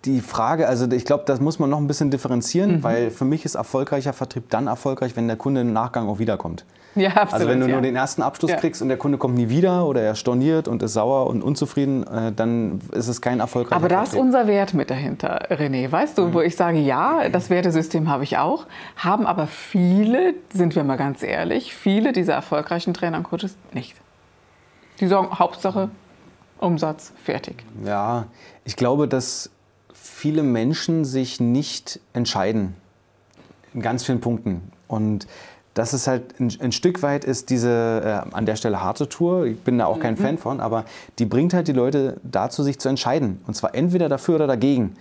Die 0.05 0.21
Frage, 0.21 0.69
also 0.69 0.91
ich 0.91 1.05
glaube, 1.05 1.25
das 1.27 1.41
muss 1.41 1.59
man 1.59 1.71
noch 1.71 1.79
ein 1.79 1.87
bisschen 1.87 2.11
differenzieren, 2.11 2.77
mhm. 2.77 2.83
weil 2.83 3.11
für 3.11 3.25
mich 3.25 3.45
ist 3.45 3.55
erfolgreicher 3.55 4.13
Vertrieb 4.13 4.51
dann 4.51 4.67
erfolgreich, 4.67 5.17
wenn 5.17 5.27
der 5.27 5.37
Kunde 5.37 5.63
im 5.63 5.73
Nachgang 5.73 6.09
auch 6.09 6.19
wiederkommt. 6.19 6.65
Ja, 7.05 7.11
absolut, 7.11 7.33
also 7.33 7.49
wenn 7.49 7.61
du 7.61 7.67
ja. 7.67 7.73
nur 7.73 7.83
den 7.83 7.97
ersten 7.97 8.23
Abschluss 8.23 8.53
ja. 8.53 8.57
kriegst 8.57 8.81
und 8.81 8.89
der 8.89 8.97
Kunde 8.97 9.19
kommt 9.19 9.35
nie 9.35 9.49
wieder 9.49 9.87
oder 9.87 10.01
er 10.01 10.15
storniert 10.15 10.69
und 10.69 10.83
ist 10.83 10.93
sauer 10.93 11.27
und 11.27 11.43
unzufrieden, 11.43 12.07
äh, 12.07 12.33
dann 12.33 12.81
ist 12.93 13.09
es 13.09 13.21
kein 13.21 13.41
erfolgreicher 13.41 13.77
Aber 13.77 13.89
da 13.89 14.03
ist 14.03 14.15
unser 14.15 14.47
Wert 14.47 14.75
mit 14.75 14.91
dahinter, 14.91 15.51
René. 15.51 15.91
Weißt 15.91 16.17
du, 16.19 16.27
mhm. 16.27 16.35
wo 16.35 16.41
ich 16.41 16.57
sage, 16.57 16.79
ja, 16.79 17.29
das 17.29 17.51
Wertesystem 17.51 18.09
habe 18.09 18.23
ich 18.23 18.39
auch, 18.39 18.67
haben 18.97 19.27
aber 19.27 19.47
viele, 19.47 20.35
sind 20.53 20.77
wir 20.77 20.85
mal 20.85 20.97
ganz 20.97 21.23
ehrlich, 21.23 21.75
viele 21.75 22.13
dieser 22.13 22.35
erfolgreichen 22.35 22.95
Trainer 22.95 23.19
und 23.19 23.25
Coaches 23.25 23.57
nicht. 23.73 23.97
Die 25.01 25.09
sagen, 25.09 25.39
Hauptsache 25.39 25.91
Umsatz, 26.59 27.13
fertig. 27.23 27.65
Ja, 27.85 28.27
ich 28.65 28.77
glaube, 28.77 29.09
dass 29.09 29.51
viele 29.93 30.43
Menschen 30.43 31.05
sich 31.05 31.41
nicht 31.41 32.01
entscheiden 32.13 32.75
in 33.75 33.83
ganz 33.83 34.05
vielen 34.05 34.21
Punkten. 34.21 34.73
Und 34.87 35.27
dass 35.75 35.93
es 35.93 36.07
halt 36.07 36.39
ein, 36.41 36.53
ein 36.61 36.73
Stück 36.73 37.03
weit 37.03 37.25
ist 37.25 37.51
diese 37.51 38.25
äh, 38.31 38.35
an 38.35 38.47
der 38.47 38.57
Stelle 38.57 38.83
harte 38.83 39.09
Tour. 39.09 39.47
Ich 39.47 39.59
bin 39.59 39.79
da 39.79 39.87
auch 39.87 39.99
kein 39.99 40.15
mhm. 40.15 40.19
Fan 40.19 40.39
von, 40.39 40.61
aber 40.61 40.85
die 41.19 41.27
bringt 41.27 41.53
halt 41.53 41.69
die 41.69 41.73
Leute 41.73 42.21
dazu, 42.23 42.63
sich 42.63 42.79
zu 42.79 42.89
entscheiden. 42.89 43.41
Und 43.47 43.55
zwar 43.55 43.75
entweder 43.75 44.09
dafür 44.09 44.37
oder 44.37 44.47
dagegen. 44.47 44.95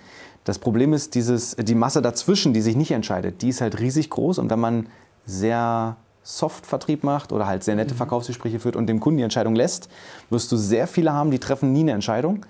Das 0.43 0.59
Problem 0.59 0.91
ist, 0.91 1.15
dieses, 1.15 1.55
die 1.55 1.75
Masse 1.75 2.01
dazwischen, 2.01 2.53
die 2.53 2.61
sich 2.61 2.75
nicht 2.75 2.91
entscheidet, 2.91 3.41
die 3.41 3.49
ist 3.49 3.61
halt 3.61 3.79
riesig 3.79 4.09
groß. 4.09 4.39
Und 4.39 4.49
wenn 4.49 4.59
man 4.59 4.87
sehr 5.25 5.95
Soft-Vertrieb 6.23 7.03
macht 7.03 7.31
oder 7.31 7.45
halt 7.45 7.63
sehr 7.63 7.75
nette 7.75 7.93
mhm. 7.93 7.97
Verkaufsgespräche 7.97 8.59
führt 8.59 8.75
und 8.75 8.87
dem 8.87 8.99
Kunden 8.99 9.17
die 9.17 9.23
Entscheidung 9.23 9.55
lässt, 9.55 9.89
wirst 10.29 10.51
du 10.51 10.57
sehr 10.57 10.87
viele 10.87 11.13
haben, 11.13 11.31
die 11.31 11.39
treffen 11.39 11.71
nie 11.71 11.81
eine 11.81 11.91
Entscheidung, 11.91 12.45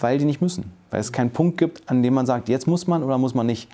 weil 0.00 0.18
die 0.18 0.24
nicht 0.24 0.40
müssen. 0.40 0.72
Weil 0.90 1.00
es 1.00 1.10
keinen 1.10 1.30
Punkt 1.30 1.58
gibt, 1.58 1.88
an 1.90 2.02
dem 2.02 2.14
man 2.14 2.26
sagt, 2.26 2.48
jetzt 2.48 2.66
muss 2.66 2.86
man 2.86 3.02
oder 3.02 3.18
muss 3.18 3.34
man 3.34 3.46
nicht. 3.46 3.68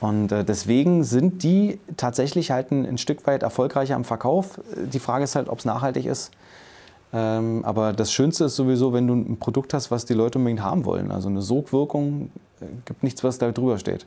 Und 0.00 0.32
äh, 0.32 0.44
deswegen 0.44 1.04
sind 1.04 1.42
die 1.42 1.78
tatsächlich 1.96 2.50
halt 2.50 2.70
ein, 2.70 2.84
ein, 2.86 2.98
Stück 2.98 3.26
weit 3.26 3.42
erfolgreicher 3.42 3.96
am 3.96 4.04
Verkauf. 4.04 4.60
Die 4.76 4.98
Frage 4.98 5.24
ist 5.24 5.36
halt, 5.36 5.48
ob 5.48 5.60
es 5.60 5.64
nachhaltig 5.64 6.06
ist. 6.06 6.30
Ähm, 7.12 7.64
aber 7.64 7.92
das 7.92 8.12
Schönste 8.12 8.46
ist 8.46 8.56
sowieso, 8.56 8.92
wenn 8.92 9.06
du 9.06 9.14
ein 9.14 9.38
Produkt 9.38 9.72
hast, 9.72 9.90
was 9.90 10.04
die 10.04 10.14
Leute 10.14 10.38
unbedingt 10.38 10.62
haben 10.62 10.84
wollen. 10.84 11.12
Also 11.12 11.28
eine 11.28 11.42
Sogwirkung 11.42 12.30
äh, 12.60 12.66
gibt 12.84 13.04
nichts, 13.04 13.22
was 13.22 13.38
da 13.38 13.52
drüber 13.52 13.78
steht. 13.78 14.04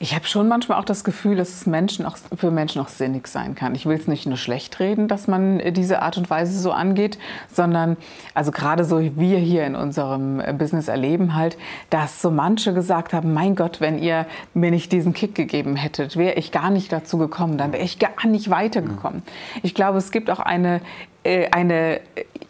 Ich 0.00 0.14
habe 0.14 0.26
schon 0.26 0.46
manchmal 0.46 0.78
auch 0.78 0.84
das 0.84 1.02
Gefühl, 1.02 1.36
dass 1.36 1.48
es 1.48 1.66
Menschen 1.66 2.06
auch, 2.06 2.16
für 2.36 2.52
Menschen 2.52 2.80
auch 2.80 2.88
sinnig 2.88 3.26
sein 3.26 3.56
kann. 3.56 3.74
Ich 3.74 3.84
will 3.84 3.96
es 3.96 4.06
nicht 4.06 4.26
nur 4.26 4.36
schlecht 4.36 4.78
reden, 4.78 5.08
dass 5.08 5.26
man 5.26 5.58
äh, 5.58 5.72
diese 5.72 6.02
Art 6.02 6.16
und 6.16 6.30
Weise 6.30 6.58
so 6.58 6.70
angeht, 6.70 7.18
sondern 7.52 7.96
also 8.32 8.52
gerade 8.52 8.84
so 8.84 9.00
wie 9.00 9.16
wir 9.16 9.38
hier 9.38 9.66
in 9.66 9.74
unserem 9.74 10.38
äh, 10.38 10.52
Business 10.52 10.86
erleben 10.86 11.34
halt, 11.34 11.58
dass 11.90 12.22
so 12.22 12.30
manche 12.30 12.72
gesagt 12.74 13.12
haben, 13.12 13.34
mein 13.34 13.56
Gott, 13.56 13.80
wenn 13.80 13.98
ihr 13.98 14.26
mir 14.54 14.70
nicht 14.70 14.92
diesen 14.92 15.14
Kick 15.14 15.34
gegeben 15.34 15.74
hättet, 15.74 16.16
wäre 16.16 16.34
ich 16.34 16.52
gar 16.52 16.70
nicht 16.70 16.92
dazu 16.92 17.18
gekommen, 17.18 17.58
dann 17.58 17.72
wäre 17.72 17.82
ich 17.82 17.98
gar 17.98 18.26
nicht 18.26 18.50
weitergekommen. 18.50 19.22
Ich 19.62 19.74
glaube, 19.74 19.98
es 19.98 20.12
gibt 20.12 20.30
auch 20.30 20.40
eine 20.40 20.80
eine 21.24 22.00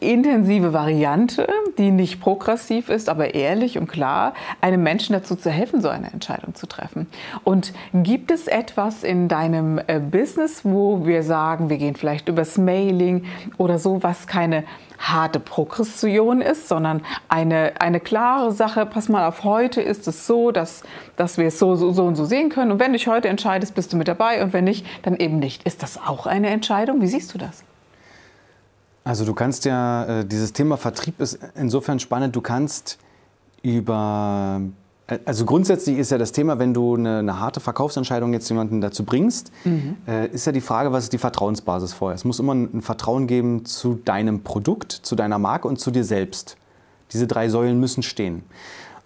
intensive 0.00 0.72
Variante, 0.72 1.48
die 1.76 1.90
nicht 1.90 2.20
progressiv 2.20 2.88
ist, 2.88 3.08
aber 3.08 3.34
ehrlich 3.34 3.78
und 3.78 3.88
klar, 3.88 4.34
einem 4.60 4.82
Menschen 4.82 5.12
dazu 5.12 5.34
zu 5.34 5.50
helfen, 5.50 5.80
so 5.80 5.88
eine 5.88 6.12
Entscheidung 6.12 6.54
zu 6.54 6.66
treffen. 6.66 7.06
Und 7.42 7.72
gibt 7.92 8.30
es 8.30 8.46
etwas 8.46 9.02
in 9.02 9.28
deinem 9.28 9.80
äh, 9.87 9.98
Business, 9.98 10.64
wo 10.64 11.04
wir 11.06 11.22
sagen, 11.22 11.68
wir 11.68 11.78
gehen 11.78 11.96
vielleicht 11.96 12.28
übers 12.28 12.58
Mailing 12.58 13.25
oder 13.56 13.78
so, 13.78 14.02
was 14.02 14.26
keine 14.26 14.64
harte 14.98 15.40
Progression 15.40 16.40
ist, 16.40 16.68
sondern 16.68 17.02
eine, 17.28 17.72
eine 17.80 18.00
klare 18.00 18.52
Sache, 18.52 18.87
pass 18.87 19.08
mal 19.08 19.26
auf, 19.26 19.44
heute 19.44 19.80
ist 19.80 20.06
es 20.08 20.26
so, 20.26 20.50
dass, 20.50 20.82
dass 21.16 21.38
wir 21.38 21.46
es 21.46 21.58
so, 21.58 21.75
so, 21.76 21.92
so 21.92 22.04
und 22.04 22.16
so 22.16 22.25
sehen 22.25 22.50
können. 22.50 22.72
Und 22.72 22.80
wenn 22.80 22.92
dich 22.92 23.06
heute 23.08 23.28
entscheidest, 23.28 23.75
bist 23.75 23.92
du 23.92 23.96
mit 23.96 24.08
dabei 24.08 24.42
und 24.42 24.52
wenn 24.52 24.64
nicht, 24.64 24.87
dann 25.02 25.16
eben 25.16 25.38
nicht. 25.38 25.64
Ist 25.64 25.82
das 25.82 25.98
auch 26.04 26.26
eine 26.26 26.50
Entscheidung? 26.50 27.00
Wie 27.00 27.06
siehst 27.06 27.32
du 27.34 27.38
das? 27.38 27.64
Also 29.09 29.25
du 29.25 29.33
kannst 29.33 29.65
ja, 29.65 30.05
äh, 30.05 30.27
dieses 30.27 30.53
Thema 30.53 30.77
Vertrieb 30.77 31.19
ist 31.19 31.38
insofern 31.55 31.99
spannend, 31.99 32.37
du 32.37 32.43
kannst 32.43 32.99
über, 33.62 34.61
äh, 35.07 35.19
also 35.25 35.47
grundsätzlich 35.47 35.97
ist 35.97 36.11
ja 36.11 36.19
das 36.19 36.33
Thema, 36.33 36.59
wenn 36.59 36.75
du 36.75 36.95
eine, 36.95 37.21
eine 37.21 37.41
harte 37.41 37.59
Verkaufsentscheidung 37.61 38.35
jetzt 38.35 38.50
jemanden 38.50 38.83
dazu 38.83 39.07
bringst, 39.07 39.50
mhm. 39.65 39.97
äh, 40.07 40.27
ist 40.27 40.45
ja 40.45 40.53
die 40.53 40.61
Frage, 40.61 40.93
was 40.93 41.05
ist 41.05 41.15
die 41.15 41.19
Vertrauensbasis 41.19 41.95
vorher? 41.95 42.17
Es 42.17 42.27
muss 42.27 42.38
immer 42.38 42.55
ein 42.55 42.83
Vertrauen 42.83 43.27
geben 43.27 43.65
zu 43.65 43.95
deinem 43.95 44.43
Produkt, 44.43 44.93
zu 44.93 45.17
deiner 45.17 45.38
Marke 45.38 45.69
und 45.69 45.81
zu 45.81 45.91
dir 45.91 46.05
selbst. 46.05 46.59
Diese 47.12 47.27
drei 47.27 47.49
Säulen 47.49 47.81
müssen 47.81 48.03
stehen. 48.03 48.43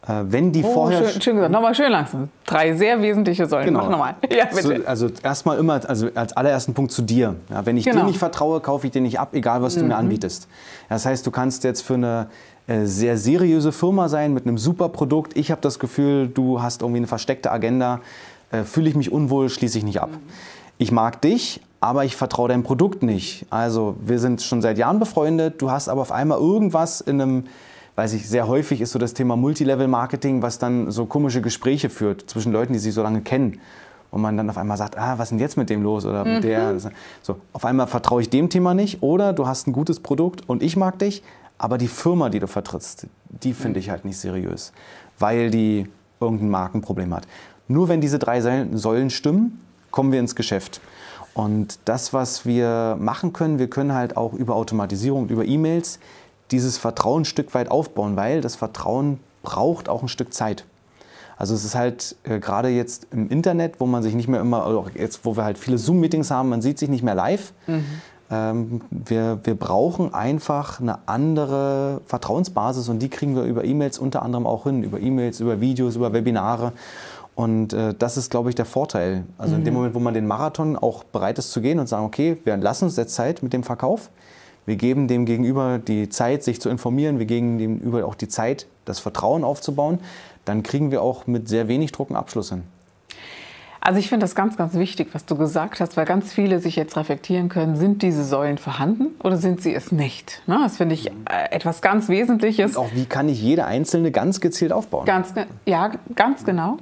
Äh, 0.06 0.24
wenn 0.24 0.50
die 0.50 0.64
oh, 0.64 0.72
vorher. 0.72 1.08
Schön, 1.08 1.22
schön 1.22 1.34
gesagt, 1.36 1.52
nochmal 1.52 1.74
schön 1.74 1.92
langsam. 1.92 2.28
Drei 2.44 2.74
sehr 2.74 3.00
wesentliche 3.00 3.46
Säulen. 3.46 3.66
Genau. 3.66 3.82
Mach 3.82 3.90
nochmal. 3.90 4.14
Ja, 4.36 4.46
bitte. 4.46 4.82
also 4.86 5.08
erstmal 5.22 5.58
immer, 5.58 5.80
also 5.88 6.08
als 6.14 6.36
allerersten 6.36 6.74
Punkt 6.74 6.90
zu 6.90 7.02
dir. 7.02 7.36
Ja, 7.50 7.64
wenn 7.66 7.76
ich 7.76 7.84
genau. 7.84 8.00
dir 8.00 8.06
nicht 8.06 8.18
vertraue, 8.18 8.60
kaufe 8.60 8.86
ich 8.86 8.92
dir 8.92 9.00
nicht 9.00 9.20
ab, 9.20 9.28
egal 9.32 9.62
was 9.62 9.74
du 9.74 9.82
mhm. 9.82 9.88
mir 9.88 9.96
anbietest. 9.96 10.48
Das 10.88 11.06
heißt, 11.06 11.24
du 11.24 11.30
kannst 11.30 11.62
jetzt 11.62 11.82
für 11.82 11.94
eine 11.94 12.26
äh, 12.66 12.84
sehr 12.84 13.16
seriöse 13.16 13.70
Firma 13.70 14.08
sein 14.08 14.34
mit 14.34 14.44
einem 14.44 14.58
super 14.58 14.88
Produkt. 14.88 15.36
Ich 15.36 15.52
habe 15.52 15.60
das 15.60 15.78
Gefühl, 15.78 16.26
du 16.26 16.60
hast 16.60 16.82
irgendwie 16.82 16.98
eine 16.98 17.06
versteckte 17.06 17.52
Agenda. 17.52 18.00
Äh, 18.50 18.64
Fühle 18.64 18.88
ich 18.88 18.96
mich 18.96 19.12
unwohl, 19.12 19.50
schließe 19.50 19.78
ich 19.78 19.84
nicht 19.84 20.00
ab. 20.00 20.10
Mhm. 20.10 20.18
Ich 20.78 20.90
mag 20.90 21.20
dich, 21.20 21.60
aber 21.78 22.04
ich 22.04 22.16
vertraue 22.16 22.48
deinem 22.48 22.64
Produkt 22.64 23.04
nicht. 23.04 23.46
Also 23.50 23.94
wir 24.04 24.18
sind 24.18 24.42
schon 24.42 24.62
seit 24.62 24.78
Jahren 24.78 24.98
befreundet. 24.98 25.62
Du 25.62 25.70
hast 25.70 25.88
aber 25.88 26.00
auf 26.00 26.10
einmal 26.10 26.38
irgendwas 26.38 27.00
in 27.00 27.20
einem 27.20 27.44
weiß 27.96 28.14
ich, 28.14 28.28
sehr 28.28 28.48
häufig 28.48 28.80
ist 28.80 28.92
so 28.92 28.98
das 28.98 29.14
Thema 29.14 29.36
Multilevel-Marketing, 29.36 30.42
was 30.42 30.58
dann 30.58 30.90
so 30.90 31.06
komische 31.06 31.42
Gespräche 31.42 31.90
führt 31.90 32.28
zwischen 32.28 32.52
Leuten, 32.52 32.72
die 32.72 32.78
sich 32.78 32.94
so 32.94 33.02
lange 33.02 33.20
kennen. 33.20 33.60
Und 34.10 34.20
man 34.20 34.36
dann 34.36 34.50
auf 34.50 34.58
einmal 34.58 34.76
sagt, 34.76 34.98
ah, 34.98 35.14
was 35.16 35.26
ist 35.26 35.30
denn 35.30 35.38
jetzt 35.38 35.56
mit 35.56 35.70
dem 35.70 35.82
los? 35.82 36.04
Oder 36.04 36.24
mit 36.24 36.38
mhm. 36.38 36.42
der. 36.42 36.74
So, 37.22 37.36
auf 37.54 37.64
einmal 37.64 37.86
vertraue 37.86 38.20
ich 38.20 38.28
dem 38.28 38.50
Thema 38.50 38.74
nicht. 38.74 39.02
Oder 39.02 39.32
du 39.32 39.46
hast 39.46 39.66
ein 39.66 39.72
gutes 39.72 40.00
Produkt 40.00 40.48
und 40.48 40.62
ich 40.62 40.76
mag 40.76 40.98
dich, 40.98 41.22
aber 41.56 41.78
die 41.78 41.88
Firma, 41.88 42.28
die 42.28 42.38
du 42.38 42.46
vertrittst, 42.46 43.06
die 43.30 43.54
finde 43.54 43.80
ich 43.80 43.88
halt 43.88 44.04
nicht 44.04 44.18
seriös, 44.18 44.72
weil 45.18 45.50
die 45.50 45.86
irgendein 46.20 46.50
Markenproblem 46.50 47.14
hat. 47.14 47.26
Nur 47.68 47.88
wenn 47.88 48.00
diese 48.00 48.18
drei 48.18 48.40
Säulen 48.40 49.10
stimmen, 49.10 49.60
kommen 49.90 50.12
wir 50.12 50.20
ins 50.20 50.34
Geschäft. 50.34 50.80
Und 51.34 51.78
das, 51.86 52.12
was 52.12 52.44
wir 52.44 52.96
machen 53.00 53.32
können, 53.32 53.58
wir 53.58 53.70
können 53.70 53.94
halt 53.94 54.16
auch 54.16 54.34
über 54.34 54.54
Automatisierung, 54.54 55.28
über 55.28 55.44
E-Mails 55.44 55.98
dieses 56.52 56.78
Vertrauen 56.78 57.22
ein 57.22 57.24
Stück 57.24 57.54
weit 57.54 57.70
aufbauen, 57.70 58.16
weil 58.16 58.40
das 58.40 58.54
Vertrauen 58.54 59.18
braucht 59.42 59.88
auch 59.88 60.02
ein 60.02 60.08
Stück 60.08 60.32
Zeit. 60.32 60.64
Also 61.36 61.54
es 61.54 61.64
ist 61.64 61.74
halt 61.74 62.14
äh, 62.24 62.38
gerade 62.38 62.68
jetzt 62.68 63.08
im 63.10 63.28
Internet, 63.28 63.80
wo 63.80 63.86
man 63.86 64.02
sich 64.02 64.14
nicht 64.14 64.28
mehr 64.28 64.40
immer, 64.40 64.64
also 64.64 64.86
jetzt 64.94 65.24
wo 65.24 65.36
wir 65.36 65.44
halt 65.44 65.58
viele 65.58 65.78
Zoom-Meetings 65.78 66.30
haben, 66.30 66.48
man 66.48 66.62
sieht 66.62 66.78
sich 66.78 66.88
nicht 66.88 67.02
mehr 67.02 67.16
live. 67.16 67.52
Mhm. 67.66 67.84
Ähm, 68.30 68.80
wir, 68.90 69.40
wir 69.42 69.54
brauchen 69.54 70.14
einfach 70.14 70.80
eine 70.80 71.00
andere 71.06 72.00
Vertrauensbasis 72.06 72.88
und 72.88 73.00
die 73.00 73.08
kriegen 73.08 73.34
wir 73.34 73.42
über 73.42 73.64
E-Mails 73.64 73.98
unter 73.98 74.22
anderem 74.22 74.46
auch 74.46 74.64
hin, 74.64 74.84
über 74.84 75.00
E-Mails, 75.00 75.40
über 75.40 75.60
Videos, 75.60 75.96
über 75.96 76.12
Webinare. 76.12 76.72
Und 77.34 77.72
äh, 77.72 77.94
das 77.98 78.16
ist, 78.16 78.30
glaube 78.30 78.50
ich, 78.50 78.54
der 78.54 78.66
Vorteil. 78.66 79.24
Also 79.38 79.54
mhm. 79.54 79.58
in 79.58 79.64
dem 79.64 79.74
mhm. 79.74 79.78
Moment, 79.78 79.94
wo 79.94 80.00
man 80.00 80.14
den 80.14 80.26
Marathon 80.26 80.76
auch 80.76 81.02
bereit 81.04 81.38
ist 81.38 81.50
zu 81.50 81.60
gehen 81.60 81.78
und 81.78 81.88
sagen, 81.88 82.04
okay, 82.04 82.38
wir 82.44 82.56
lassen 82.56 82.84
uns 82.84 82.96
jetzt 82.96 83.14
Zeit 83.14 83.42
mit 83.42 83.52
dem 83.52 83.64
Verkauf. 83.64 84.10
Wir 84.66 84.76
geben 84.76 85.08
dem 85.08 85.24
Gegenüber 85.24 85.78
die 85.78 86.08
Zeit, 86.08 86.44
sich 86.44 86.60
zu 86.60 86.68
informieren. 86.68 87.18
Wir 87.18 87.26
geben 87.26 87.58
dem 87.58 87.78
Gegenüber 87.78 88.06
auch 88.06 88.14
die 88.14 88.28
Zeit, 88.28 88.66
das 88.84 89.00
Vertrauen 89.00 89.44
aufzubauen. 89.44 89.98
Dann 90.44 90.62
kriegen 90.62 90.90
wir 90.90 91.02
auch 91.02 91.26
mit 91.26 91.48
sehr 91.48 91.68
wenig 91.68 91.92
Druck 91.92 92.10
einen 92.10 92.16
Abschluss 92.16 92.50
hin. 92.50 92.62
Also 93.84 93.98
ich 93.98 94.08
finde 94.08 94.22
das 94.22 94.36
ganz, 94.36 94.56
ganz 94.56 94.74
wichtig, 94.74 95.08
was 95.12 95.24
du 95.24 95.36
gesagt 95.36 95.80
hast, 95.80 95.96
weil 95.96 96.04
ganz 96.04 96.32
viele 96.32 96.60
sich 96.60 96.76
jetzt 96.76 96.96
reflektieren 96.96 97.48
können, 97.48 97.74
sind 97.74 98.02
diese 98.02 98.22
Säulen 98.22 98.56
vorhanden 98.56 99.08
oder 99.24 99.36
sind 99.36 99.60
sie 99.60 99.74
es 99.74 99.90
nicht? 99.90 100.40
Ne? 100.46 100.56
Das 100.62 100.76
finde 100.76 100.94
ich 100.94 101.08
äh, 101.08 101.12
etwas 101.50 101.82
ganz 101.82 102.08
Wesentliches. 102.08 102.76
Und 102.76 102.84
auch 102.84 102.94
wie 102.94 103.06
kann 103.06 103.28
ich 103.28 103.42
jede 103.42 103.64
einzelne 103.64 104.12
ganz 104.12 104.40
gezielt 104.40 104.72
aufbauen? 104.72 105.04
Ganz, 105.04 105.34
ja, 105.66 105.90
ganz 106.14 106.44
genau. 106.44 106.76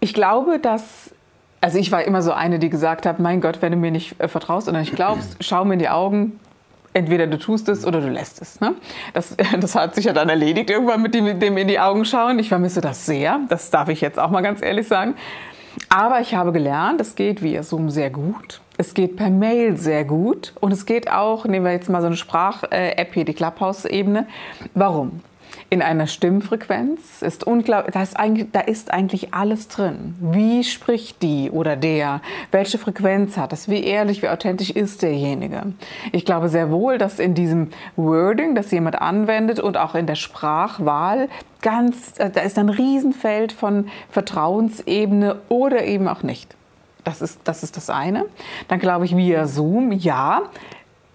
Ich 0.00 0.14
glaube, 0.14 0.58
dass 0.58 1.12
also 1.60 1.78
ich 1.78 1.90
war 1.92 2.04
immer 2.04 2.22
so 2.22 2.32
eine, 2.32 2.58
die 2.58 2.70
gesagt 2.70 3.06
hat, 3.06 3.18
mein 3.18 3.40
Gott, 3.40 3.62
wenn 3.62 3.72
du 3.72 3.78
mir 3.78 3.90
nicht 3.90 4.20
äh, 4.20 4.28
vertraust 4.28 4.68
oder 4.68 4.80
nicht 4.80 4.94
glaubst, 4.94 5.36
schau 5.40 5.64
mir 5.64 5.74
in 5.74 5.78
die 5.78 5.88
Augen. 5.88 6.38
Entweder 6.92 7.26
du 7.26 7.38
tust 7.38 7.68
es 7.68 7.84
oder 7.84 8.00
du 8.00 8.08
lässt 8.08 8.40
es. 8.40 8.58
Ne? 8.60 8.74
Das, 9.12 9.36
das 9.60 9.74
hat 9.74 9.94
sich 9.94 10.06
ja 10.06 10.14
dann 10.14 10.30
erledigt, 10.30 10.70
irgendwann 10.70 11.02
mit 11.02 11.14
dem, 11.14 11.38
dem 11.38 11.56
in 11.58 11.68
die 11.68 11.78
Augen 11.78 12.04
schauen. 12.04 12.38
Ich 12.38 12.48
vermisse 12.48 12.80
das 12.80 13.04
sehr, 13.04 13.40
das 13.48 13.70
darf 13.70 13.88
ich 13.88 14.00
jetzt 14.00 14.18
auch 14.18 14.30
mal 14.30 14.40
ganz 14.40 14.62
ehrlich 14.62 14.88
sagen. 14.88 15.14
Aber 15.90 16.20
ich 16.20 16.34
habe 16.34 16.52
gelernt, 16.52 17.00
es 17.02 17.14
geht 17.14 17.42
via 17.42 17.62
Zoom 17.62 17.90
sehr 17.90 18.08
gut. 18.08 18.62
Es 18.78 18.94
geht 18.94 19.16
per 19.16 19.30
Mail 19.30 19.76
sehr 19.76 20.04
gut. 20.04 20.54
Und 20.60 20.72
es 20.72 20.86
geht 20.86 21.10
auch, 21.10 21.44
nehmen 21.44 21.64
wir 21.64 21.72
jetzt 21.72 21.88
mal 21.88 22.00
so 22.00 22.06
eine 22.06 22.16
Sprach-App 22.16 23.12
hier, 23.12 23.24
die 23.24 23.34
Clubhouse-Ebene. 23.34 24.26
Warum? 24.74 25.20
In 25.68 25.82
einer 25.82 26.06
Stimmfrequenz 26.06 27.22
ist 27.22 27.44
unglaublich, 27.44 27.92
da 27.92 28.02
ist, 28.02 28.16
eigentlich, 28.16 28.48
da 28.52 28.60
ist 28.60 28.92
eigentlich 28.92 29.34
alles 29.34 29.66
drin. 29.68 30.14
Wie 30.20 30.62
spricht 30.62 31.22
die 31.22 31.50
oder 31.50 31.74
der? 31.74 32.20
Welche 32.52 32.78
Frequenz 32.78 33.36
hat 33.36 33.52
es? 33.52 33.68
Wie 33.68 33.82
ehrlich, 33.82 34.22
wie 34.22 34.28
authentisch 34.28 34.70
ist 34.70 35.02
derjenige? 35.02 35.72
Ich 36.12 36.24
glaube 36.24 36.48
sehr 36.48 36.70
wohl, 36.70 36.98
dass 36.98 37.18
in 37.18 37.34
diesem 37.34 37.70
Wording, 37.96 38.54
das 38.54 38.70
jemand 38.70 39.00
anwendet 39.00 39.58
und 39.58 39.76
auch 39.76 39.96
in 39.96 40.06
der 40.06 40.14
Sprachwahl 40.14 41.28
ganz, 41.62 42.18
äh, 42.18 42.30
da 42.30 42.42
ist 42.42 42.58
ein 42.58 42.68
Riesenfeld 42.68 43.50
von 43.50 43.88
Vertrauensebene 44.10 45.40
oder 45.48 45.84
eben 45.84 46.06
auch 46.06 46.22
nicht. 46.22 46.54
Das 47.02 47.22
ist, 47.22 47.40
das 47.44 47.62
ist 47.62 47.76
das 47.76 47.90
eine. 47.90 48.26
Dann 48.68 48.78
glaube 48.78 49.04
ich 49.04 49.16
via 49.16 49.46
Zoom, 49.46 49.90
ja, 49.90 50.42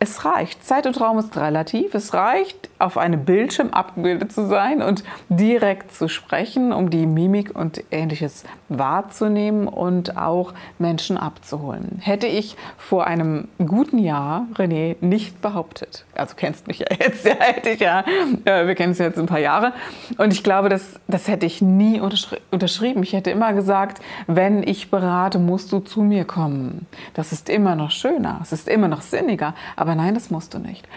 es 0.01 0.25
reicht. 0.25 0.65
Zeit 0.65 0.87
und 0.87 0.99
Raum 0.99 1.19
ist 1.19 1.37
relativ. 1.37 1.93
Es 1.93 2.15
reicht, 2.15 2.70
auf 2.81 2.97
einem 2.97 3.23
Bildschirm 3.25 3.69
abgebildet 3.69 4.31
zu 4.31 4.47
sein 4.47 4.81
und 4.81 5.03
direkt 5.29 5.93
zu 5.93 6.07
sprechen, 6.07 6.73
um 6.73 6.89
die 6.89 7.05
Mimik 7.05 7.55
und 7.55 7.83
ähnliches 7.91 8.43
wahrzunehmen 8.69 9.67
und 9.67 10.17
auch 10.17 10.53
Menschen 10.79 11.17
abzuholen. 11.17 11.99
Hätte 12.01 12.25
ich 12.25 12.55
vor 12.77 13.05
einem 13.05 13.47
guten 13.59 13.99
Jahr, 13.99 14.47
René, 14.55 14.95
nicht 15.01 15.41
behauptet. 15.41 16.05
Also 16.15 16.33
kennst 16.35 16.67
mich 16.67 16.79
ja 16.79 16.87
jetzt, 16.99 17.25
ja, 17.25 17.35
hätte 17.39 17.69
ich 17.69 17.79
ja, 17.79 18.03
wir 18.43 18.75
kennen 18.75 18.93
es 18.93 18.97
jetzt 18.97 19.19
ein 19.19 19.27
paar 19.27 19.39
Jahre. 19.39 19.73
Und 20.17 20.33
ich 20.33 20.43
glaube, 20.43 20.69
das, 20.69 20.99
das 21.07 21.27
hätte 21.27 21.45
ich 21.45 21.61
nie 21.61 21.99
unterschri 21.99 22.37
unterschrieben. 22.49 23.03
Ich 23.03 23.13
hätte 23.13 23.29
immer 23.29 23.53
gesagt, 23.53 24.01
wenn 24.27 24.63
ich 24.63 24.89
berate, 24.89 25.37
musst 25.37 25.71
du 25.71 25.79
zu 25.79 26.01
mir 26.01 26.25
kommen. 26.25 26.87
Das 27.13 27.31
ist 27.31 27.49
immer 27.49 27.75
noch 27.75 27.91
schöner, 27.91 28.39
es 28.41 28.51
ist 28.51 28.67
immer 28.67 28.87
noch 28.87 29.01
sinniger. 29.01 29.53
Aber 29.75 29.91
aber 29.91 30.01
nein, 30.01 30.13
das 30.13 30.31
musst 30.31 30.53
du 30.53 30.59
nicht. 30.59 30.87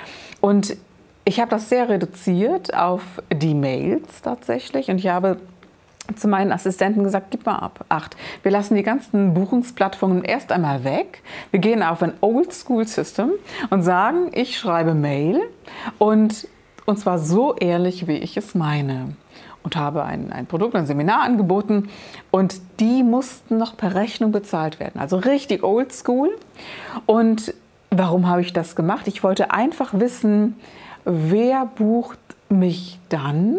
Und 0.40 0.76
ich 1.24 1.40
habe 1.40 1.50
das 1.50 1.68
sehr 1.68 1.88
reduziert 1.88 2.74
auf 2.74 3.02
die 3.32 3.54
Mails 3.54 4.22
tatsächlich 4.22 4.88
und 4.88 4.98
ich 4.98 5.08
habe 5.08 5.38
zu 6.16 6.28
meinen 6.28 6.52
Assistenten 6.52 7.02
gesagt, 7.02 7.28
gib 7.30 7.46
mal 7.46 7.56
ab, 7.56 7.86
acht. 7.88 8.14
Wir 8.42 8.52
lassen 8.52 8.74
die 8.74 8.82
ganzen 8.82 9.32
Buchungsplattformen 9.32 10.22
erst 10.22 10.52
einmal 10.52 10.84
weg. 10.84 11.22
Wir 11.50 11.60
gehen 11.60 11.82
auf 11.82 12.02
ein 12.02 12.12
Old-School-System 12.20 13.30
und 13.70 13.82
sagen, 13.82 14.30
ich 14.32 14.58
schreibe 14.58 14.92
Mail 14.92 15.40
und, 15.96 16.46
und 16.84 16.98
zwar 16.98 17.18
so 17.18 17.54
ehrlich, 17.54 18.06
wie 18.06 18.18
ich 18.18 18.36
es 18.36 18.54
meine. 18.54 19.16
Und 19.62 19.76
habe 19.76 20.04
ein, 20.04 20.30
ein 20.30 20.44
Produkt, 20.44 20.74
ein 20.74 20.84
Seminar 20.84 21.22
angeboten 21.22 21.88
und 22.30 22.60
die 22.80 23.02
mussten 23.02 23.56
noch 23.56 23.78
per 23.78 23.94
Rechnung 23.94 24.30
bezahlt 24.30 24.78
werden. 24.78 25.00
Also 25.00 25.16
richtig 25.16 25.62
Oldschool. 25.62 26.36
Und 27.06 27.54
Warum 27.96 28.26
habe 28.26 28.40
ich 28.40 28.52
das 28.52 28.74
gemacht? 28.74 29.06
Ich 29.06 29.22
wollte 29.22 29.52
einfach 29.52 29.94
wissen, 29.94 30.56
wer 31.04 31.66
bucht 31.66 32.18
mich 32.48 32.98
dann, 33.08 33.58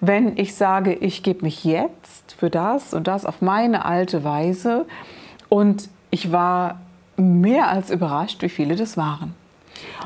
wenn 0.00 0.36
ich 0.36 0.54
sage, 0.54 0.94
ich 0.94 1.22
gebe 1.22 1.44
mich 1.44 1.64
jetzt 1.64 2.32
für 2.32 2.50
das 2.50 2.94
und 2.94 3.06
das 3.06 3.24
auf 3.24 3.42
meine 3.42 3.84
alte 3.84 4.24
Weise. 4.24 4.86
Und 5.48 5.88
ich 6.10 6.32
war 6.32 6.80
mehr 7.16 7.68
als 7.68 7.90
überrascht, 7.90 8.42
wie 8.42 8.48
viele 8.48 8.76
das 8.76 8.96
waren. 8.96 9.34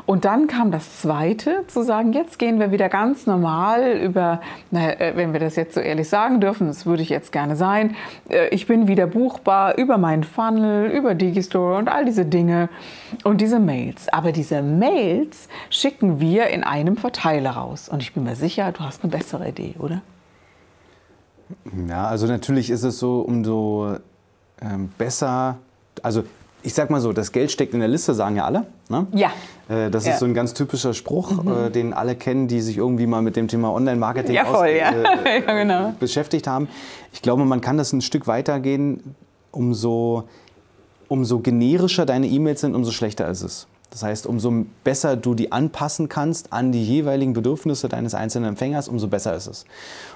Und 0.06 0.24
dann 0.24 0.46
kam 0.46 0.70
das 0.70 1.00
Zweite, 1.00 1.64
zu 1.66 1.82
sagen, 1.82 2.12
jetzt 2.12 2.38
gehen 2.38 2.60
wir 2.60 2.70
wieder 2.70 2.88
ganz 2.88 3.26
normal 3.26 3.92
über, 3.92 4.40
naja, 4.70 4.90
äh, 5.00 5.16
wenn 5.16 5.32
wir 5.32 5.40
das 5.40 5.56
jetzt 5.56 5.74
so 5.74 5.80
ehrlich 5.80 6.08
sagen 6.08 6.40
dürfen, 6.40 6.66
das 6.66 6.86
würde 6.86 7.02
ich 7.02 7.08
jetzt 7.08 7.32
gerne 7.32 7.56
sein, 7.56 7.96
äh, 8.28 8.48
ich 8.48 8.66
bin 8.66 8.86
wieder 8.86 9.06
buchbar 9.06 9.78
über 9.78 9.98
meinen 9.98 10.24
Funnel, 10.24 10.90
über 10.90 11.14
Digistore 11.14 11.76
und 11.76 11.88
all 11.88 12.04
diese 12.04 12.24
Dinge 12.24 12.68
und 13.24 13.40
diese 13.40 13.60
Mails. 13.60 14.08
Aber 14.08 14.32
diese 14.32 14.62
Mails 14.62 15.48
schicken 15.70 16.20
wir 16.20 16.48
in 16.48 16.64
einem 16.64 16.96
Verteiler 16.96 17.50
raus. 17.52 17.88
Und 17.88 18.02
ich 18.02 18.12
bin 18.12 18.24
mir 18.24 18.36
sicher, 18.36 18.72
du 18.72 18.80
hast 18.80 19.02
eine 19.02 19.10
bessere 19.10 19.48
Idee, 19.48 19.74
oder? 19.78 20.02
Ja, 21.88 22.06
also 22.06 22.26
natürlich 22.26 22.70
ist 22.70 22.82
es 22.82 22.98
so, 22.98 23.20
umso 23.20 23.96
ähm, 24.60 24.90
besser, 24.98 25.58
also 26.02 26.24
ich 26.64 26.72
sag 26.72 26.88
mal 26.90 27.00
so, 27.00 27.12
das 27.12 27.30
Geld 27.30 27.52
steckt 27.52 27.74
in 27.74 27.80
der 27.80 27.88
Liste, 27.88 28.14
sagen 28.14 28.36
ja 28.36 28.46
alle. 28.46 28.66
Ne? 28.88 29.06
Ja. 29.12 29.30
Äh, 29.68 29.90
das 29.90 30.06
ja. 30.06 30.14
ist 30.14 30.18
so 30.18 30.24
ein 30.24 30.32
ganz 30.32 30.54
typischer 30.54 30.94
Spruch, 30.94 31.30
mhm. 31.30 31.66
Äh, 31.66 31.70
den 31.70 31.92
alle 31.92 32.16
kennen, 32.16 32.48
die 32.48 32.60
sich 32.62 32.78
irgendwie 32.78 33.06
mal 33.06 33.20
mit 33.20 33.36
dem 33.36 33.48
Thema 33.48 33.72
Online-Marketing 33.72 34.34
ja, 34.34 34.46
voll, 34.46 34.68
ja. 34.68 34.90
Äh, 34.90 35.44
ja, 35.46 35.54
genau. 35.54 35.94
beschäftigt 36.00 36.46
haben. 36.46 36.68
Ich 37.12 37.20
glaube, 37.20 37.44
man 37.44 37.60
kann 37.60 37.76
das 37.76 37.92
ein 37.92 38.00
Stück 38.00 38.26
weitergehen, 38.26 39.14
umso, 39.50 40.24
umso 41.08 41.40
generischer 41.40 42.06
deine 42.06 42.26
E-Mails 42.26 42.62
sind, 42.62 42.74
umso 42.74 42.92
schlechter 42.92 43.28
ist 43.28 43.42
es. 43.42 43.66
Das 43.94 44.02
heißt, 44.02 44.26
umso 44.26 44.66
besser 44.82 45.16
du 45.16 45.36
die 45.36 45.52
anpassen 45.52 46.08
kannst 46.08 46.52
an 46.52 46.72
die 46.72 46.84
jeweiligen 46.84 47.32
Bedürfnisse 47.32 47.88
deines 47.88 48.12
einzelnen 48.12 48.48
Empfängers, 48.48 48.88
umso 48.88 49.06
besser 49.06 49.36
ist 49.36 49.46
es. 49.46 49.64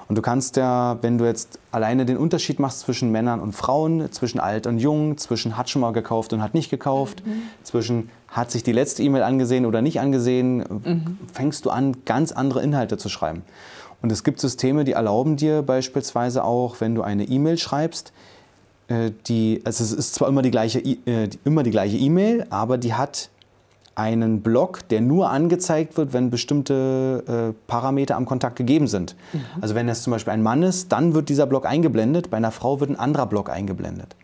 Und 0.09 0.17
du 0.17 0.21
kannst 0.21 0.57
ja, 0.57 0.97
wenn 1.01 1.17
du 1.17 1.23
jetzt 1.23 1.59
alleine 1.71 2.05
den 2.05 2.17
Unterschied 2.17 2.59
machst 2.59 2.81
zwischen 2.81 3.09
Männern 3.09 3.39
und 3.39 3.53
Frauen, 3.53 4.11
zwischen 4.11 4.41
alt 4.41 4.67
und 4.67 4.79
jung, 4.79 5.17
zwischen 5.17 5.55
hat 5.55 5.69
schon 5.69 5.81
mal 5.81 5.93
gekauft 5.93 6.33
und 6.33 6.43
hat 6.43 6.53
nicht 6.55 6.69
gekauft, 6.69 7.25
mhm. 7.25 7.43
zwischen 7.63 8.09
hat 8.27 8.51
sich 8.51 8.63
die 8.63 8.73
letzte 8.73 9.01
E-Mail 9.01 9.23
angesehen 9.23 9.65
oder 9.65 9.81
nicht 9.81 10.01
angesehen, 10.01 10.57
mhm. 10.57 11.17
fängst 11.31 11.63
du 11.63 11.69
an, 11.69 11.95
ganz 12.03 12.33
andere 12.33 12.61
Inhalte 12.61 12.97
zu 12.97 13.07
schreiben. 13.07 13.43
Und 14.01 14.11
es 14.11 14.25
gibt 14.25 14.41
Systeme, 14.41 14.83
die 14.83 14.91
erlauben 14.91 15.37
dir 15.37 15.61
beispielsweise 15.61 16.43
auch, 16.43 16.81
wenn 16.81 16.95
du 16.95 17.01
eine 17.01 17.23
E-Mail 17.23 17.57
schreibst, 17.57 18.11
äh, 18.89 19.11
die, 19.27 19.61
also 19.63 19.85
es 19.85 19.93
ist 19.93 20.15
zwar 20.15 20.27
immer 20.27 20.41
die 20.41 20.51
gleiche, 20.51 20.79
äh, 20.79 21.29
immer 21.45 21.63
die 21.63 21.71
gleiche 21.71 21.95
E-Mail, 21.95 22.45
aber 22.49 22.77
die 22.77 22.93
hat 22.93 23.29
einen 23.95 24.41
Block, 24.41 24.87
der 24.89 25.01
nur 25.01 25.29
angezeigt 25.29 25.97
wird, 25.97 26.13
wenn 26.13 26.29
bestimmte 26.29 27.53
äh, 27.53 27.53
Parameter 27.67 28.15
am 28.15 28.25
Kontakt 28.25 28.55
gegeben 28.55 28.87
sind. 28.87 29.15
Mhm. 29.33 29.41
Also 29.61 29.75
wenn 29.75 29.89
es 29.89 30.03
zum 30.03 30.11
Beispiel 30.11 30.33
ein 30.33 30.43
Mann 30.43 30.63
ist, 30.63 30.91
dann 30.91 31.13
wird 31.13 31.29
dieser 31.29 31.45
Block 31.45 31.65
eingeblendet, 31.65 32.29
bei 32.29 32.37
einer 32.37 32.51
Frau 32.51 32.79
wird 32.79 32.89
ein 32.89 32.99
anderer 32.99 33.25
Block 33.25 33.49
eingeblendet. 33.49 34.15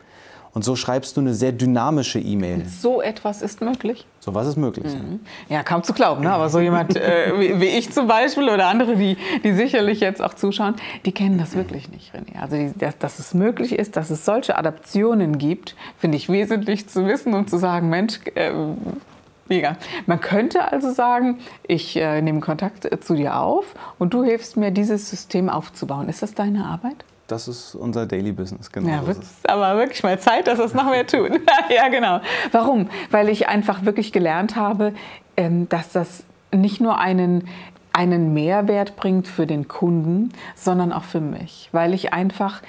Und 0.56 0.63
so 0.63 0.78
schreibst 0.78 1.17
du 1.17 1.21
eine 1.21 1.34
sehr 1.34 1.51
dynamische 1.51 2.17
E-Mail. 2.17 2.65
So 2.65 3.01
etwas 3.01 3.41
ist 3.41 3.60
möglich. 3.60 4.08
So 4.21 4.34
was 4.34 4.47
ist 4.47 4.56
möglich. 4.56 4.86
Mhm. 4.86 5.19
Ja, 5.49 5.63
kaum 5.63 5.84
zu 5.84 5.91
glauben. 5.91 6.23
Ne? 6.23 6.32
Aber 6.32 6.47
so 6.47 6.62
jemand 6.62 6.95
äh, 6.95 7.34
wie, 7.38 7.60
wie, 7.60 7.65
ich 7.65 7.91
zum 7.91 8.08
Beispiel 8.08 8.47
oder 8.47 8.67
andere, 8.67 8.95
die, 8.95 9.17
die 9.43 9.51
sicherlich 9.51 9.99
jetzt 9.99 10.23
auch 10.23 10.34
zuschauen, 10.34 10.75
die 11.06 11.12
kennen 11.12 11.38
das 11.38 11.58
wirklich 11.58 11.89
nicht, 11.89 12.15
René. 12.15 12.39
Also, 12.41 12.56
die, 12.56 12.71
dass, 12.78 12.97
dass 12.97 13.19
es 13.19 13.34
möglich 13.34 13.73
ist, 13.73 13.97
dass 13.97 14.10
es 14.10 14.23
solche 14.23 14.58
Adaptionen 14.58 15.38
gibt, 15.38 15.75
finde 15.97 16.15
ich 16.15 16.30
wesentlich 16.30 16.88
zu 16.88 17.06
wissen 17.06 17.34
und 17.34 17.49
zu 17.49 17.58
sagen, 17.58 17.89
Mensch, 17.89 18.21
äh, 18.36 18.54
Mega. 19.47 19.77
Man 20.08 20.19
könnte 20.21 20.71
also 20.71 20.91
sagen, 20.91 21.39
ich 21.67 21.95
äh, 21.97 22.21
nehme 22.21 22.39
Kontakt 22.39 22.86
äh, 22.86 22.99
zu 22.99 23.15
dir 23.15 23.39
auf 23.39 23.75
und 23.99 24.13
du 24.13 24.23
hilfst 24.23 24.58
mir, 24.58 24.71
dieses 24.71 25.10
System 25.10 25.49
aufzubauen. 25.49 26.10
Ist 26.10 26.23
das 26.23 26.34
deine 26.34 26.65
Arbeit? 26.65 27.05
Das 27.27 27.47
ist 27.47 27.75
unser 27.75 28.05
Daily 28.05 28.31
Business, 28.31 28.71
genau. 28.71 28.89
Ja, 28.89 29.08
wird 29.08 29.17
aber 29.47 29.77
wirklich 29.77 30.03
mal 30.03 30.19
Zeit, 30.19 30.47
dass 30.47 30.60
wir 30.60 30.65
es 30.65 30.73
noch 30.73 30.89
mehr 30.89 31.08
tun. 31.08 31.39
ja, 31.75 31.88
genau. 31.89 32.21
Warum? 32.51 32.89
Weil 33.10 33.29
ich 33.29 33.47
einfach 33.47 33.84
wirklich 33.86 34.12
gelernt 34.12 34.55
habe, 34.55 34.93
ähm, 35.38 35.67
dass 35.69 35.91
das 35.91 36.23
nicht 36.51 36.81
nur 36.81 36.99
einen, 36.99 37.47
einen 37.93 38.34
Mehrwert 38.34 38.95
bringt 38.95 39.27
für 39.27 39.47
den 39.47 39.67
Kunden, 39.67 40.34
sondern 40.55 40.91
auch 40.91 41.03
für 41.03 41.21
mich. 41.21 41.69
Weil 41.71 41.93
ich 41.93 42.13
einfach 42.13 42.62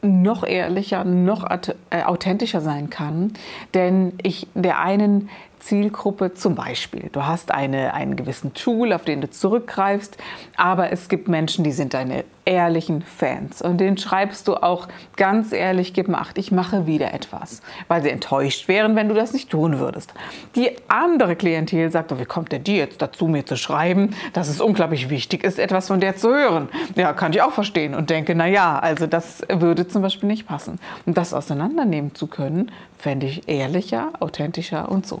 noch 0.00 0.44
ehrlicher, 0.44 1.04
noch 1.04 1.44
äh, 1.50 2.02
authentischer 2.04 2.60
sein 2.60 2.90
kann. 2.90 3.32
Denn 3.74 4.12
ich 4.22 4.46
der 4.54 4.78
einen 4.80 5.28
Zielgruppe 5.60 6.34
zum 6.34 6.54
Beispiel. 6.54 7.08
Du 7.12 7.26
hast 7.26 7.50
eine, 7.50 7.94
einen 7.94 8.16
gewissen 8.16 8.54
Tool, 8.54 8.92
auf 8.92 9.04
den 9.04 9.20
du 9.20 9.30
zurückgreifst, 9.30 10.16
aber 10.56 10.92
es 10.92 11.08
gibt 11.08 11.28
Menschen, 11.28 11.64
die 11.64 11.72
sind 11.72 11.94
deine 11.94 12.24
ehrlichen 12.48 13.02
Fans 13.02 13.60
und 13.60 13.78
denen 13.78 13.98
schreibst 13.98 14.48
du 14.48 14.56
auch 14.56 14.88
ganz 15.16 15.52
ehrlich, 15.52 15.92
gib 15.92 16.08
mir 16.08 16.16
acht, 16.16 16.38
ich 16.38 16.50
mache 16.50 16.86
wieder 16.86 17.12
etwas, 17.12 17.60
weil 17.88 18.02
sie 18.02 18.08
enttäuscht 18.08 18.68
wären, 18.68 18.96
wenn 18.96 19.08
du 19.08 19.14
das 19.14 19.34
nicht 19.34 19.50
tun 19.50 19.78
würdest. 19.78 20.14
Die 20.56 20.70
andere 20.88 21.36
Klientel 21.36 21.90
sagt, 21.90 22.10
oh, 22.10 22.18
wie 22.18 22.24
kommt 22.24 22.50
denn 22.50 22.64
die 22.64 22.76
jetzt 22.76 23.02
dazu, 23.02 23.26
mir 23.26 23.44
zu 23.44 23.56
schreiben, 23.56 24.14
dass 24.32 24.48
es 24.48 24.62
unglaublich 24.62 25.10
wichtig 25.10 25.44
ist, 25.44 25.58
etwas 25.58 25.88
von 25.88 26.00
der 26.00 26.16
zu 26.16 26.30
hören. 26.30 26.70
Ja, 26.96 27.12
kann 27.12 27.34
ich 27.34 27.42
auch 27.42 27.52
verstehen 27.52 27.94
und 27.94 28.08
denke, 28.08 28.34
na 28.34 28.46
ja, 28.46 28.78
also 28.78 29.06
das 29.06 29.42
würde 29.52 29.86
zum 29.86 30.00
Beispiel 30.00 30.28
nicht 30.28 30.46
passen. 30.46 30.78
Und 31.04 31.18
das 31.18 31.34
auseinandernehmen 31.34 32.14
zu 32.14 32.28
können, 32.28 32.70
fände 32.96 33.26
ich 33.26 33.46
ehrlicher, 33.46 34.12
authentischer 34.20 34.90
und 34.90 35.06
so. 35.06 35.20